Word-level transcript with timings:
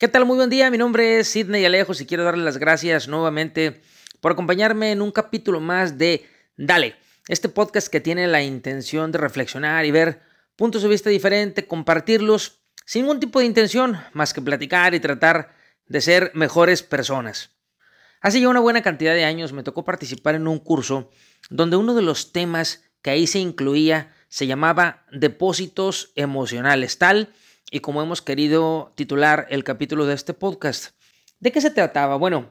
¿Qué 0.00 0.08
tal? 0.08 0.24
Muy 0.24 0.36
buen 0.36 0.48
día, 0.48 0.70
mi 0.70 0.78
nombre 0.78 1.18
es 1.18 1.28
Sidney 1.28 1.62
Alejos 1.66 2.00
y 2.00 2.06
quiero 2.06 2.24
darle 2.24 2.42
las 2.42 2.56
gracias 2.56 3.06
nuevamente 3.06 3.82
por 4.22 4.32
acompañarme 4.32 4.92
en 4.92 5.02
un 5.02 5.12
capítulo 5.12 5.60
más 5.60 5.98
de 5.98 6.26
Dale, 6.56 6.96
este 7.28 7.50
podcast 7.50 7.88
que 7.88 8.00
tiene 8.00 8.26
la 8.26 8.42
intención 8.42 9.12
de 9.12 9.18
reflexionar 9.18 9.84
y 9.84 9.90
ver 9.90 10.22
puntos 10.56 10.80
de 10.80 10.88
vista 10.88 11.10
diferentes, 11.10 11.66
compartirlos 11.66 12.62
sin 12.86 13.02
ningún 13.02 13.20
tipo 13.20 13.40
de 13.40 13.44
intención 13.44 13.98
más 14.14 14.32
que 14.32 14.40
platicar 14.40 14.94
y 14.94 15.00
tratar 15.00 15.54
de 15.84 16.00
ser 16.00 16.30
mejores 16.32 16.82
personas. 16.82 17.50
Hace 18.22 18.40
ya 18.40 18.48
una 18.48 18.60
buena 18.60 18.80
cantidad 18.80 19.12
de 19.12 19.26
años 19.26 19.52
me 19.52 19.64
tocó 19.64 19.84
participar 19.84 20.34
en 20.34 20.48
un 20.48 20.60
curso 20.60 21.10
donde 21.50 21.76
uno 21.76 21.94
de 21.94 22.00
los 22.00 22.32
temas 22.32 22.84
que 23.02 23.10
ahí 23.10 23.26
se 23.26 23.40
incluía 23.40 24.14
se 24.30 24.46
llamaba 24.46 25.04
depósitos 25.12 26.12
emocionales, 26.14 26.96
tal 26.96 27.34
y 27.70 27.80
como 27.80 28.02
hemos 28.02 28.20
querido 28.20 28.92
titular 28.96 29.46
el 29.50 29.64
capítulo 29.64 30.06
de 30.06 30.14
este 30.14 30.34
podcast. 30.34 30.94
¿De 31.38 31.52
qué 31.52 31.60
se 31.60 31.70
trataba? 31.70 32.16
Bueno, 32.16 32.50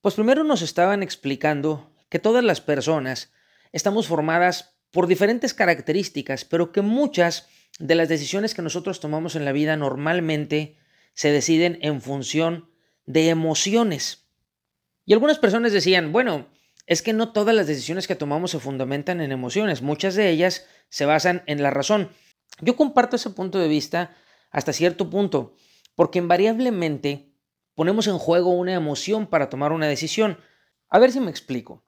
pues 0.00 0.14
primero 0.14 0.44
nos 0.44 0.62
estaban 0.62 1.02
explicando 1.02 1.92
que 2.08 2.18
todas 2.18 2.42
las 2.42 2.60
personas 2.60 3.32
estamos 3.72 4.06
formadas 4.06 4.78
por 4.90 5.06
diferentes 5.06 5.52
características, 5.52 6.44
pero 6.44 6.72
que 6.72 6.80
muchas 6.80 7.48
de 7.78 7.94
las 7.94 8.08
decisiones 8.08 8.54
que 8.54 8.62
nosotros 8.62 9.00
tomamos 9.00 9.36
en 9.36 9.44
la 9.44 9.52
vida 9.52 9.76
normalmente 9.76 10.78
se 11.12 11.30
deciden 11.30 11.78
en 11.82 12.00
función 12.00 12.70
de 13.04 13.28
emociones. 13.28 14.26
Y 15.04 15.12
algunas 15.12 15.38
personas 15.38 15.72
decían, 15.72 16.12
bueno, 16.12 16.48
es 16.86 17.02
que 17.02 17.12
no 17.12 17.32
todas 17.32 17.54
las 17.54 17.66
decisiones 17.66 18.06
que 18.06 18.14
tomamos 18.14 18.52
se 18.52 18.60
fundamentan 18.60 19.20
en 19.20 19.32
emociones, 19.32 19.82
muchas 19.82 20.14
de 20.14 20.30
ellas 20.30 20.66
se 20.88 21.04
basan 21.04 21.42
en 21.46 21.62
la 21.62 21.70
razón. 21.70 22.10
Yo 22.60 22.76
comparto 22.76 23.16
ese 23.16 23.30
punto 23.30 23.58
de 23.58 23.68
vista 23.68 24.16
hasta 24.56 24.72
cierto 24.72 25.10
punto, 25.10 25.54
porque 25.96 26.18
invariablemente 26.18 27.30
ponemos 27.74 28.06
en 28.06 28.16
juego 28.16 28.52
una 28.52 28.72
emoción 28.72 29.26
para 29.26 29.50
tomar 29.50 29.70
una 29.70 29.86
decisión. 29.86 30.38
A 30.88 30.98
ver 30.98 31.12
si 31.12 31.20
me 31.20 31.30
explico. 31.30 31.84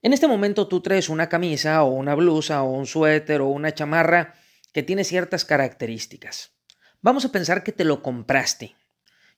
En 0.00 0.12
este 0.12 0.28
momento 0.28 0.68
tú 0.68 0.82
traes 0.82 1.08
una 1.08 1.28
camisa 1.28 1.82
o 1.82 1.88
una 1.88 2.14
blusa 2.14 2.62
o 2.62 2.70
un 2.70 2.86
suéter 2.86 3.40
o 3.40 3.48
una 3.48 3.74
chamarra 3.74 4.34
que 4.72 4.84
tiene 4.84 5.02
ciertas 5.02 5.44
características. 5.44 6.52
Vamos 7.02 7.24
a 7.24 7.32
pensar 7.32 7.64
que 7.64 7.72
te 7.72 7.82
lo 7.82 8.04
compraste. 8.04 8.76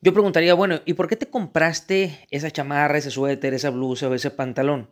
Yo 0.03 0.13
preguntaría, 0.13 0.53
bueno, 0.53 0.83
¿y 0.85 0.93
por 0.93 1.09
qué 1.09 1.17
te 1.17 1.31
compraste 1.31 2.27
esa 2.31 2.51
chamarra, 2.51 2.99
ese 2.99 3.11
suéter, 3.11 3.55
esa 3.55 3.71
blusa 3.71 4.11
o 4.11 4.15
ese 4.15 4.31
pantalón? 4.31 4.91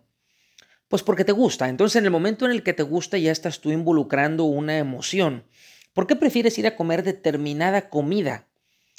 Pues 0.89 1.03
porque 1.03 1.27
te 1.27 1.33
gusta. 1.33 1.69
Entonces 1.69 1.97
en 1.97 2.07
el 2.07 2.11
momento 2.11 2.47
en 2.47 2.53
el 2.53 2.63
que 2.63 2.73
te 2.73 2.85
gusta 2.85 3.19
ya 3.19 3.31
estás 3.31 3.61
tú 3.61 3.71
involucrando 3.71 4.45
una 4.45 4.79
emoción. 4.79 5.45
¿Por 5.93 6.07
qué 6.07 6.17
prefieres 6.17 6.59
ir 6.59 6.67
a 6.67 6.77
comer 6.77 7.03
determinada 7.03 7.89
comida? 7.89 8.47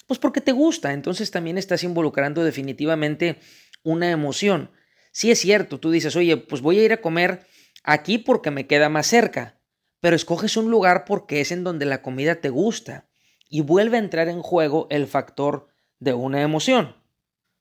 Pues 0.08 0.20
porque 0.20 0.42
te 0.42 0.52
gusta, 0.52 0.94
entonces 0.94 1.32
también 1.32 1.58
estás 1.58 1.84
involucrando 1.84 2.44
definitivamente 2.44 3.40
una 3.84 4.12
emoción. 4.12 4.72
Si 5.12 5.32
es 5.32 5.40
cierto, 5.40 5.80
tú 5.80 5.92
dices, 5.92 6.16
oye, 6.16 6.38
pues 6.38 6.62
voy 6.62 6.80
a 6.80 6.84
ir 6.84 6.94
a 6.94 7.02
comer 7.02 7.46
aquí 7.84 8.18
porque 8.18 8.52
me 8.52 8.68
queda 8.68 8.90
más 8.90 9.08
cerca, 9.08 9.60
pero 10.00 10.16
escoges 10.16 10.58
un 10.58 10.70
lugar 10.70 11.06
porque 11.06 11.42
es 11.42 11.52
en 11.52 11.64
donde 11.64 11.86
la 11.86 12.02
comida 12.02 12.36
te 12.36 12.50
gusta 12.50 13.08
y 13.50 13.62
vuelve 13.62 13.98
a 13.98 14.02
entrar 14.02 14.28
en 14.30 14.42
juego 14.42 14.88
el 14.90 15.08
factor 15.08 15.68
de 16.00 16.14
una 16.14 16.42
emoción. 16.42 16.96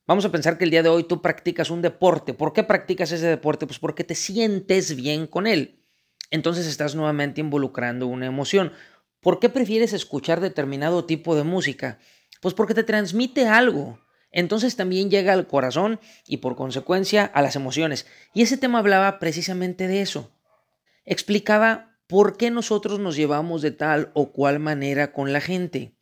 Vamos 0.06 0.24
a 0.24 0.32
pensar 0.32 0.58
que 0.58 0.64
el 0.64 0.70
día 0.70 0.82
de 0.82 0.88
hoy 0.88 1.04
tú 1.04 1.22
practicas 1.22 1.70
un 1.70 1.82
deporte. 1.82 2.34
¿Por 2.34 2.52
qué 2.52 2.64
practicas 2.64 3.12
ese 3.12 3.26
deporte? 3.26 3.66
Pues 3.66 3.78
porque 3.78 4.02
te 4.02 4.16
sientes 4.16 4.96
bien 4.96 5.26
con 5.28 5.46
él. 5.46 5.84
Entonces 6.30 6.66
estás 6.66 6.94
nuevamente 6.94 7.40
involucrando 7.40 8.06
una 8.06 8.26
emoción. 8.26 8.72
¿Por 9.20 9.38
qué 9.38 9.48
prefieres 9.48 9.92
escuchar 9.92 10.40
determinado 10.40 11.04
tipo 11.04 11.36
de 11.36 11.44
música? 11.44 11.98
Pues 12.40 12.54
porque 12.54 12.74
te 12.74 12.84
transmite 12.84 13.46
algo. 13.46 14.00
Entonces 14.32 14.76
también 14.76 15.10
llega 15.10 15.32
al 15.32 15.46
corazón 15.46 16.00
y 16.26 16.38
por 16.38 16.56
consecuencia 16.56 17.24
a 17.24 17.42
las 17.42 17.56
emociones. 17.56 18.06
Y 18.32 18.42
ese 18.42 18.56
tema 18.56 18.78
hablaba 18.78 19.18
precisamente 19.18 19.88
de 19.88 20.00
eso. 20.02 20.32
Explicaba 21.04 21.98
por 22.06 22.36
qué 22.36 22.50
nosotros 22.50 22.98
nos 22.98 23.16
llevamos 23.16 23.62
de 23.62 23.72
tal 23.72 24.10
o 24.14 24.32
cual 24.32 24.58
manera 24.58 25.12
con 25.12 25.32
la 25.32 25.40
gente. 25.40 25.94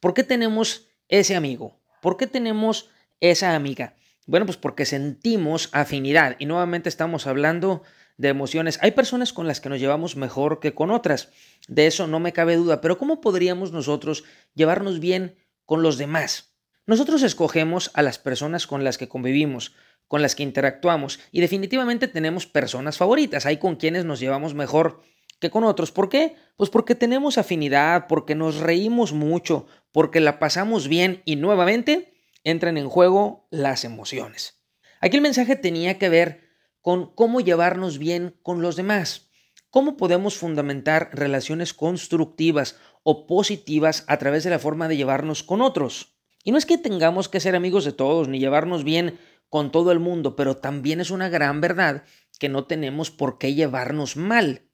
¿Por 0.00 0.14
qué 0.14 0.24
tenemos 0.24 0.88
ese 1.08 1.36
amigo? 1.36 1.80
¿Por 2.02 2.16
qué 2.16 2.26
tenemos 2.26 2.90
esa 3.20 3.54
amiga? 3.54 3.96
Bueno, 4.26 4.46
pues 4.46 4.56
porque 4.56 4.86
sentimos 4.86 5.68
afinidad. 5.72 6.36
Y 6.38 6.46
nuevamente 6.46 6.88
estamos 6.88 7.26
hablando 7.26 7.82
de 8.16 8.28
emociones. 8.28 8.78
Hay 8.82 8.92
personas 8.92 9.32
con 9.32 9.46
las 9.46 9.60
que 9.60 9.68
nos 9.68 9.80
llevamos 9.80 10.16
mejor 10.16 10.60
que 10.60 10.74
con 10.74 10.90
otras, 10.90 11.30
de 11.68 11.86
eso 11.86 12.06
no 12.06 12.20
me 12.20 12.32
cabe 12.32 12.56
duda, 12.56 12.80
pero 12.80 12.98
¿cómo 12.98 13.20
podríamos 13.20 13.72
nosotros 13.72 14.24
llevarnos 14.54 15.00
bien 15.00 15.36
con 15.64 15.82
los 15.82 15.98
demás? 15.98 16.54
Nosotros 16.86 17.22
escogemos 17.22 17.90
a 17.94 18.02
las 18.02 18.18
personas 18.18 18.66
con 18.66 18.84
las 18.84 18.98
que 18.98 19.08
convivimos, 19.08 19.74
con 20.06 20.22
las 20.22 20.34
que 20.34 20.42
interactuamos 20.42 21.18
y 21.32 21.40
definitivamente 21.40 22.08
tenemos 22.08 22.46
personas 22.46 22.98
favoritas, 22.98 23.46
hay 23.46 23.56
con 23.56 23.76
quienes 23.76 24.04
nos 24.04 24.20
llevamos 24.20 24.54
mejor 24.54 25.00
que 25.40 25.50
con 25.50 25.64
otros. 25.64 25.90
¿Por 25.92 26.08
qué? 26.08 26.36
Pues 26.56 26.70
porque 26.70 26.94
tenemos 26.94 27.38
afinidad, 27.38 28.06
porque 28.06 28.34
nos 28.34 28.60
reímos 28.60 29.12
mucho, 29.12 29.66
porque 29.92 30.20
la 30.20 30.38
pasamos 30.38 30.88
bien 30.88 31.22
y 31.24 31.36
nuevamente 31.36 32.14
entran 32.44 32.76
en 32.76 32.88
juego 32.88 33.48
las 33.50 33.84
emociones. 33.84 34.60
Aquí 35.00 35.16
el 35.16 35.22
mensaje 35.22 35.56
tenía 35.56 35.98
que 35.98 36.08
ver 36.08 36.43
con 36.84 37.06
cómo 37.14 37.40
llevarnos 37.40 37.96
bien 37.96 38.36
con 38.42 38.60
los 38.60 38.76
demás. 38.76 39.30
¿Cómo 39.70 39.96
podemos 39.96 40.36
fundamentar 40.36 41.08
relaciones 41.14 41.72
constructivas 41.72 42.76
o 43.02 43.26
positivas 43.26 44.04
a 44.06 44.18
través 44.18 44.44
de 44.44 44.50
la 44.50 44.58
forma 44.58 44.86
de 44.86 44.98
llevarnos 44.98 45.42
con 45.42 45.62
otros? 45.62 46.18
Y 46.42 46.52
no 46.52 46.58
es 46.58 46.66
que 46.66 46.76
tengamos 46.76 47.30
que 47.30 47.40
ser 47.40 47.56
amigos 47.56 47.86
de 47.86 47.92
todos 47.92 48.28
ni 48.28 48.38
llevarnos 48.38 48.84
bien 48.84 49.18
con 49.48 49.72
todo 49.72 49.92
el 49.92 49.98
mundo, 49.98 50.36
pero 50.36 50.58
también 50.58 51.00
es 51.00 51.10
una 51.10 51.30
gran 51.30 51.62
verdad 51.62 52.04
que 52.38 52.50
no 52.50 52.66
tenemos 52.66 53.10
por 53.10 53.38
qué 53.38 53.54
llevarnos 53.54 54.18
mal. 54.18 54.68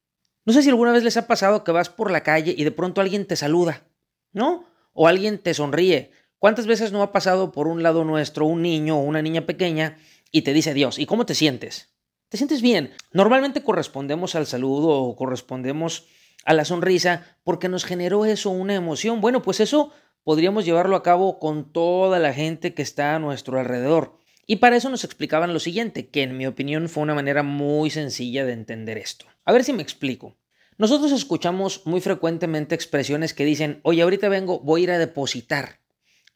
No 0.45 0.53
sé 0.53 0.65
si 0.65 0.69
alguna 0.69 0.91
vez 0.91 1.05
les 1.05 1.17
ha 1.17 1.29
pasado 1.29 1.63
que 1.63 1.71
vas 1.71 1.91
por 1.91 2.11
la 2.11 2.25
calle 2.25 2.53
y 2.59 2.65
de 2.65 2.73
pronto 2.73 3.01
alguien 3.01 3.25
te 3.25 3.37
saluda, 3.37 3.85
¿no? 4.33 4.65
O 4.95 5.07
alguien 5.07 5.39
te 5.39 5.55
sonríe. 5.55 6.11
¿Cuántas 6.41 6.67
veces 6.67 6.91
no 6.91 7.05
ha 7.05 7.13
pasado 7.13 7.53
por 7.53 7.69
un 7.69 7.85
lado 7.85 8.03
nuestro 8.03 8.47
un 8.47 8.63
niño 8.63 8.99
o 8.99 9.03
una 9.03 9.23
niña 9.23 9.47
pequeña 9.47 9.97
y 10.33 10.43
te 10.43 10.53
dice 10.53 10.75
Dios, 10.75 10.99
¿y 10.99 11.07
cómo 11.07 11.25
te 11.25 11.37
sientes? 11.37 11.91
¿Te 12.31 12.37
sientes 12.37 12.63
bien? 12.63 12.93
Normalmente 13.13 13.65
correspondemos 13.65 14.37
al 14.37 14.47
saludo 14.47 14.91
o 14.91 15.17
correspondemos 15.17 16.07
a 16.45 16.55
la 16.55 16.65
sonrisa 16.65 17.27
porque 17.43 17.69
nos 17.69 17.85
generó 17.85 18.25
eso 18.25 18.51
una 18.51 18.77
emoción. 18.77 19.21
Bueno, 19.21 19.43
pues 19.43 19.59
eso 19.59 19.93
podríamos 20.23 20.65
llevarlo 20.65 20.95
a 20.95 21.03
cabo 21.03 21.41
con 21.41 21.73
toda 21.73 22.21
la 22.21 22.33
gente 22.33 22.73
que 22.73 22.83
está 22.83 23.17
a 23.17 23.19
nuestro 23.19 23.59
alrededor. 23.59 24.17
Y 24.47 24.57
para 24.57 24.77
eso 24.77 24.91
nos 24.91 25.03
explicaban 25.03 25.53
lo 25.53 25.59
siguiente, 25.59 26.09
que 26.09 26.23
en 26.23 26.37
mi 26.37 26.47
opinión 26.47 26.89
fue 26.89 27.03
una 27.03 27.17
manera 27.17 27.43
muy 27.43 27.91
sencilla 27.91 28.45
de 28.45 28.53
entender 28.53 28.97
esto. 28.97 29.27
A 29.45 29.51
ver 29.51 29.65
si 29.65 29.73
me 29.73 29.83
explico. 29.83 30.37
Nosotros 30.79 31.11
escuchamos 31.11 31.85
muy 31.85 32.01
frecuentemente 32.01 32.77
expresiones 32.77 33.35
que 33.35 33.45
dicen, 33.45 33.81
oye, 33.83 34.03
ahorita 34.03 34.29
vengo, 34.29 34.61
voy 34.61 34.83
a 34.83 34.85
ir 34.85 34.91
a 34.93 34.99
depositar. 34.99 35.81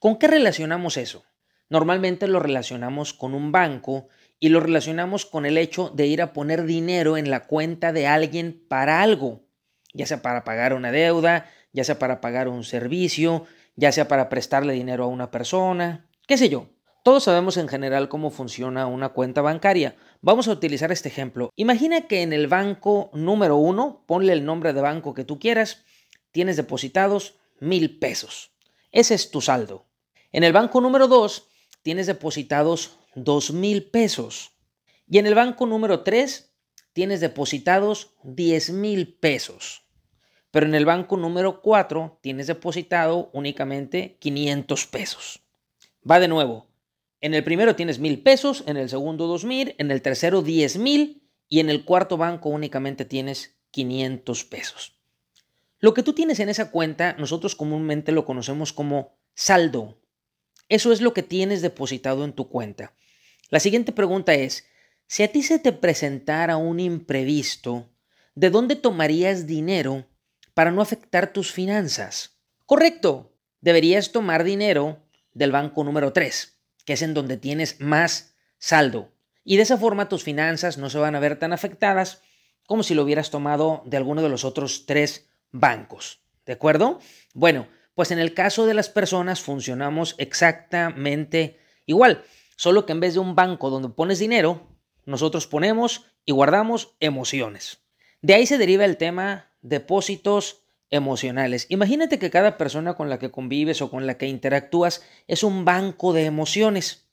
¿Con 0.00 0.18
qué 0.18 0.26
relacionamos 0.26 0.96
eso? 0.96 1.24
Normalmente 1.70 2.26
lo 2.26 2.40
relacionamos 2.40 3.14
con 3.14 3.32
un 3.32 3.52
banco 3.52 4.08
y 4.44 4.50
lo 4.50 4.60
relacionamos 4.60 5.24
con 5.24 5.46
el 5.46 5.56
hecho 5.56 5.88
de 5.88 6.06
ir 6.06 6.20
a 6.20 6.34
poner 6.34 6.66
dinero 6.66 7.16
en 7.16 7.30
la 7.30 7.46
cuenta 7.46 7.94
de 7.94 8.06
alguien 8.06 8.62
para 8.68 9.00
algo, 9.00 9.40
ya 9.94 10.04
sea 10.04 10.20
para 10.20 10.44
pagar 10.44 10.74
una 10.74 10.92
deuda, 10.92 11.50
ya 11.72 11.82
sea 11.82 11.98
para 11.98 12.20
pagar 12.20 12.48
un 12.48 12.62
servicio, 12.62 13.46
ya 13.74 13.90
sea 13.90 14.06
para 14.06 14.28
prestarle 14.28 14.74
dinero 14.74 15.04
a 15.04 15.06
una 15.06 15.30
persona, 15.30 16.10
qué 16.26 16.36
sé 16.36 16.50
yo. 16.50 16.68
Todos 17.04 17.24
sabemos 17.24 17.56
en 17.56 17.68
general 17.68 18.10
cómo 18.10 18.30
funciona 18.30 18.86
una 18.86 19.08
cuenta 19.08 19.40
bancaria. 19.40 19.96
Vamos 20.20 20.46
a 20.46 20.52
utilizar 20.52 20.92
este 20.92 21.08
ejemplo. 21.08 21.48
Imagina 21.56 22.02
que 22.02 22.20
en 22.20 22.34
el 22.34 22.46
banco 22.46 23.08
número 23.14 23.56
uno, 23.56 24.04
ponle 24.06 24.34
el 24.34 24.44
nombre 24.44 24.74
de 24.74 24.82
banco 24.82 25.14
que 25.14 25.24
tú 25.24 25.38
quieras, 25.38 25.86
tienes 26.32 26.58
depositados 26.58 27.38
mil 27.60 27.98
pesos. 27.98 28.52
Ese 28.92 29.14
es 29.14 29.30
tu 29.30 29.40
saldo. 29.40 29.86
En 30.32 30.44
el 30.44 30.52
banco 30.52 30.82
número 30.82 31.08
dos, 31.08 31.48
tienes 31.82 32.06
depositados 32.06 32.98
dos 33.14 33.52
mil 33.52 33.84
pesos. 33.90 34.52
Y 35.08 35.18
en 35.18 35.26
el 35.26 35.34
banco 35.34 35.66
número 35.66 36.00
3 36.00 36.52
tienes 36.92 37.20
depositados 37.20 38.14
10 38.22 38.70
mil 38.70 39.14
pesos. 39.14 39.82
Pero 40.50 40.66
en 40.66 40.74
el 40.74 40.86
banco 40.86 41.16
número 41.16 41.60
4 41.62 42.18
tienes 42.20 42.46
depositado 42.46 43.30
únicamente 43.32 44.16
500 44.20 44.86
pesos. 44.86 45.40
Va 46.08 46.20
de 46.20 46.28
nuevo. 46.28 46.66
En 47.20 47.34
el 47.34 47.42
primero 47.42 47.74
tienes 47.74 47.98
mil 47.98 48.22
pesos, 48.22 48.64
en 48.66 48.76
el 48.76 48.88
segundo 48.88 49.26
dos 49.26 49.44
mil, 49.44 49.74
en 49.78 49.90
el 49.90 50.02
tercero 50.02 50.42
10 50.42 50.76
mil 50.78 51.22
y 51.48 51.60
en 51.60 51.70
el 51.70 51.84
cuarto 51.84 52.16
banco 52.16 52.50
únicamente 52.50 53.04
tienes 53.04 53.56
500 53.70 54.44
pesos. 54.44 55.00
Lo 55.80 55.94
que 55.94 56.02
tú 56.02 56.12
tienes 56.12 56.38
en 56.40 56.48
esa 56.48 56.70
cuenta 56.70 57.14
nosotros 57.18 57.56
comúnmente 57.56 58.12
lo 58.12 58.24
conocemos 58.24 58.72
como 58.72 59.16
saldo. 59.34 59.98
Eso 60.74 60.90
es 60.90 61.00
lo 61.00 61.14
que 61.14 61.22
tienes 61.22 61.62
depositado 61.62 62.24
en 62.24 62.32
tu 62.32 62.48
cuenta. 62.48 62.94
La 63.48 63.60
siguiente 63.60 63.92
pregunta 63.92 64.34
es, 64.34 64.66
si 65.06 65.22
a 65.22 65.30
ti 65.30 65.44
se 65.44 65.60
te 65.60 65.70
presentara 65.70 66.56
un 66.56 66.80
imprevisto, 66.80 67.88
¿de 68.34 68.50
dónde 68.50 68.74
tomarías 68.74 69.46
dinero 69.46 70.04
para 70.52 70.72
no 70.72 70.82
afectar 70.82 71.32
tus 71.32 71.52
finanzas? 71.52 72.40
Correcto, 72.66 73.36
deberías 73.60 74.10
tomar 74.10 74.42
dinero 74.42 75.06
del 75.32 75.52
banco 75.52 75.84
número 75.84 76.12
3, 76.12 76.58
que 76.84 76.94
es 76.94 77.02
en 77.02 77.14
donde 77.14 77.36
tienes 77.36 77.80
más 77.80 78.34
saldo. 78.58 79.12
Y 79.44 79.58
de 79.58 79.62
esa 79.62 79.78
forma 79.78 80.08
tus 80.08 80.24
finanzas 80.24 80.76
no 80.76 80.90
se 80.90 80.98
van 80.98 81.14
a 81.14 81.20
ver 81.20 81.38
tan 81.38 81.52
afectadas 81.52 82.20
como 82.66 82.82
si 82.82 82.94
lo 82.94 83.04
hubieras 83.04 83.30
tomado 83.30 83.84
de 83.86 83.96
alguno 83.96 84.22
de 84.22 84.28
los 84.28 84.44
otros 84.44 84.86
tres 84.86 85.28
bancos. 85.52 86.18
¿De 86.44 86.54
acuerdo? 86.54 86.98
Bueno, 87.32 87.68
pues 87.94 88.10
en 88.10 88.18
el 88.18 88.34
caso 88.34 88.66
de 88.66 88.74
las 88.74 88.88
personas 88.88 89.40
funcionamos 89.40 90.14
exactamente 90.18 91.58
igual, 91.86 92.24
solo 92.56 92.86
que 92.86 92.92
en 92.92 93.00
vez 93.00 93.14
de 93.14 93.20
un 93.20 93.34
banco 93.34 93.70
donde 93.70 93.88
pones 93.88 94.18
dinero, 94.18 94.68
nosotros 95.06 95.46
ponemos 95.46 96.06
y 96.24 96.32
guardamos 96.32 96.94
emociones. 97.00 97.78
De 98.22 98.34
ahí 98.34 98.46
se 98.46 98.58
deriva 98.58 98.84
el 98.84 98.96
tema 98.96 99.50
depósitos 99.60 100.62
emocionales. 100.90 101.66
Imagínate 101.68 102.18
que 102.18 102.30
cada 102.30 102.56
persona 102.56 102.94
con 102.94 103.10
la 103.10 103.18
que 103.18 103.30
convives 103.30 103.82
o 103.82 103.90
con 103.90 104.06
la 104.06 104.16
que 104.16 104.28
interactúas 104.28 105.02
es 105.26 105.42
un 105.42 105.64
banco 105.64 106.12
de 106.12 106.24
emociones 106.24 107.08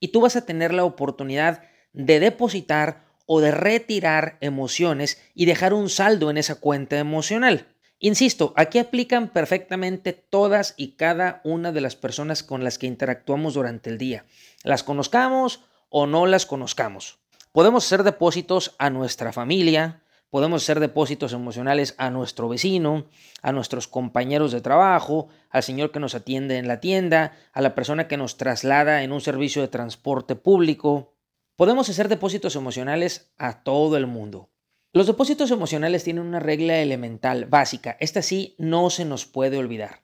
y 0.00 0.08
tú 0.08 0.20
vas 0.20 0.36
a 0.36 0.46
tener 0.46 0.72
la 0.72 0.84
oportunidad 0.84 1.62
de 1.92 2.20
depositar 2.20 3.04
o 3.26 3.40
de 3.40 3.50
retirar 3.50 4.38
emociones 4.40 5.20
y 5.34 5.46
dejar 5.46 5.74
un 5.74 5.88
saldo 5.88 6.30
en 6.30 6.38
esa 6.38 6.60
cuenta 6.60 6.98
emocional. 6.98 7.66
Insisto, 7.98 8.52
aquí 8.56 8.78
aplican 8.78 9.28
perfectamente 9.28 10.12
todas 10.12 10.74
y 10.76 10.92
cada 10.92 11.40
una 11.44 11.72
de 11.72 11.80
las 11.80 11.96
personas 11.96 12.42
con 12.42 12.62
las 12.62 12.78
que 12.78 12.86
interactuamos 12.86 13.54
durante 13.54 13.88
el 13.88 13.96
día, 13.96 14.26
las 14.64 14.82
conozcamos 14.82 15.64
o 15.88 16.06
no 16.06 16.26
las 16.26 16.44
conozcamos. 16.44 17.18
Podemos 17.52 17.86
hacer 17.86 18.02
depósitos 18.02 18.74
a 18.78 18.90
nuestra 18.90 19.32
familia, 19.32 20.02
podemos 20.28 20.62
hacer 20.62 20.78
depósitos 20.78 21.32
emocionales 21.32 21.94
a 21.96 22.10
nuestro 22.10 22.50
vecino, 22.50 23.06
a 23.40 23.52
nuestros 23.52 23.88
compañeros 23.88 24.52
de 24.52 24.60
trabajo, 24.60 25.28
al 25.48 25.62
señor 25.62 25.90
que 25.90 26.00
nos 26.00 26.14
atiende 26.14 26.58
en 26.58 26.68
la 26.68 26.80
tienda, 26.80 27.32
a 27.54 27.62
la 27.62 27.74
persona 27.74 28.08
que 28.08 28.18
nos 28.18 28.36
traslada 28.36 29.04
en 29.04 29.12
un 29.12 29.22
servicio 29.22 29.62
de 29.62 29.68
transporte 29.68 30.36
público. 30.36 31.14
Podemos 31.56 31.88
hacer 31.88 32.08
depósitos 32.08 32.56
emocionales 32.56 33.32
a 33.38 33.62
todo 33.62 33.96
el 33.96 34.06
mundo. 34.06 34.50
Los 34.92 35.06
depósitos 35.06 35.50
emocionales 35.50 36.04
tienen 36.04 36.24
una 36.24 36.40
regla 36.40 36.78
elemental, 36.78 37.44
básica. 37.46 37.96
Esta 38.00 38.22
sí 38.22 38.54
no 38.58 38.88
se 38.90 39.04
nos 39.04 39.26
puede 39.26 39.58
olvidar. 39.58 40.02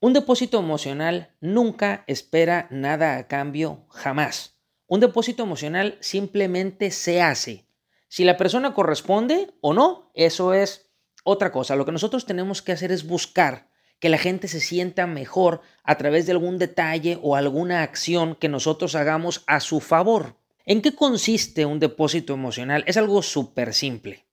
Un 0.00 0.12
depósito 0.12 0.58
emocional 0.58 1.34
nunca 1.40 2.04
espera 2.06 2.68
nada 2.70 3.16
a 3.16 3.26
cambio, 3.26 3.86
jamás. 3.88 4.58
Un 4.86 5.00
depósito 5.00 5.42
emocional 5.42 5.98
simplemente 6.00 6.90
se 6.90 7.20
hace. 7.20 7.66
Si 8.08 8.24
la 8.24 8.36
persona 8.36 8.74
corresponde 8.74 9.52
o 9.60 9.74
no, 9.74 10.10
eso 10.14 10.54
es 10.54 10.90
otra 11.24 11.52
cosa. 11.52 11.76
Lo 11.76 11.84
que 11.84 11.92
nosotros 11.92 12.24
tenemos 12.24 12.62
que 12.62 12.72
hacer 12.72 12.90
es 12.90 13.06
buscar 13.06 13.68
que 14.00 14.08
la 14.08 14.18
gente 14.18 14.48
se 14.48 14.60
sienta 14.60 15.06
mejor 15.06 15.60
a 15.82 15.98
través 15.98 16.24
de 16.24 16.32
algún 16.32 16.58
detalle 16.58 17.18
o 17.22 17.36
alguna 17.36 17.82
acción 17.82 18.34
que 18.34 18.48
nosotros 18.48 18.94
hagamos 18.94 19.42
a 19.46 19.60
su 19.60 19.80
favor. 19.80 20.37
¿En 20.70 20.82
qué 20.82 20.94
consiste 20.94 21.64
un 21.64 21.80
depósito 21.80 22.34
emocional? 22.34 22.84
Es 22.86 22.98
algo 22.98 23.22
súper 23.22 23.72
simple. 23.72 24.26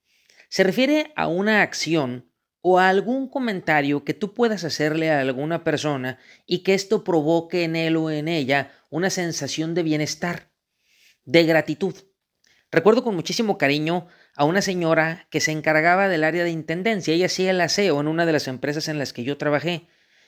Se 0.50 0.66
refiere 0.66 1.14
a 1.16 1.30
una 1.30 1.62
acción 1.62 2.30
o 2.60 2.78
a 2.78 2.90
algún 2.90 3.30
comentario 3.30 4.04
que 4.04 4.14
tú 4.14 4.34
puedas 4.34 4.66
hacerle 4.66 5.10
a 5.12 5.22
alguna 5.22 5.64
persona 5.64 6.20
y 6.46 6.58
que 6.60 6.74
esto 6.74 7.06
provoque 7.06 7.64
en 7.64 7.78
él 7.78 7.96
o 7.96 8.12
en 8.12 8.28
ella 8.28 8.74
una 8.90 9.10
sensación 9.10 9.74
de 9.76 9.84
bienestar, 9.84 10.52
de 11.24 11.46
gratitud. 11.46 11.96
Recuerdo 12.70 13.02
con 13.06 13.16
muchísimo 13.16 13.58
cariño 13.58 14.08
a 14.36 14.44
una 14.44 14.62
señora 14.62 15.28
que 15.32 15.40
se 15.40 15.54
encargaba 15.54 16.10
del 16.10 16.26
área 16.26 16.44
de 16.44 16.50
intendencia. 16.50 17.14
Ella 17.14 17.28
hacía 17.28 17.52
el 17.52 17.62
aseo 17.62 18.02
en 18.02 18.10
una 18.10 18.26
de 18.26 18.34
las 18.34 18.50
empresas 18.50 18.90
en 18.90 19.00
las 19.00 19.14
que 19.14 19.24
yo 19.24 19.38
trabajé. 19.38 19.88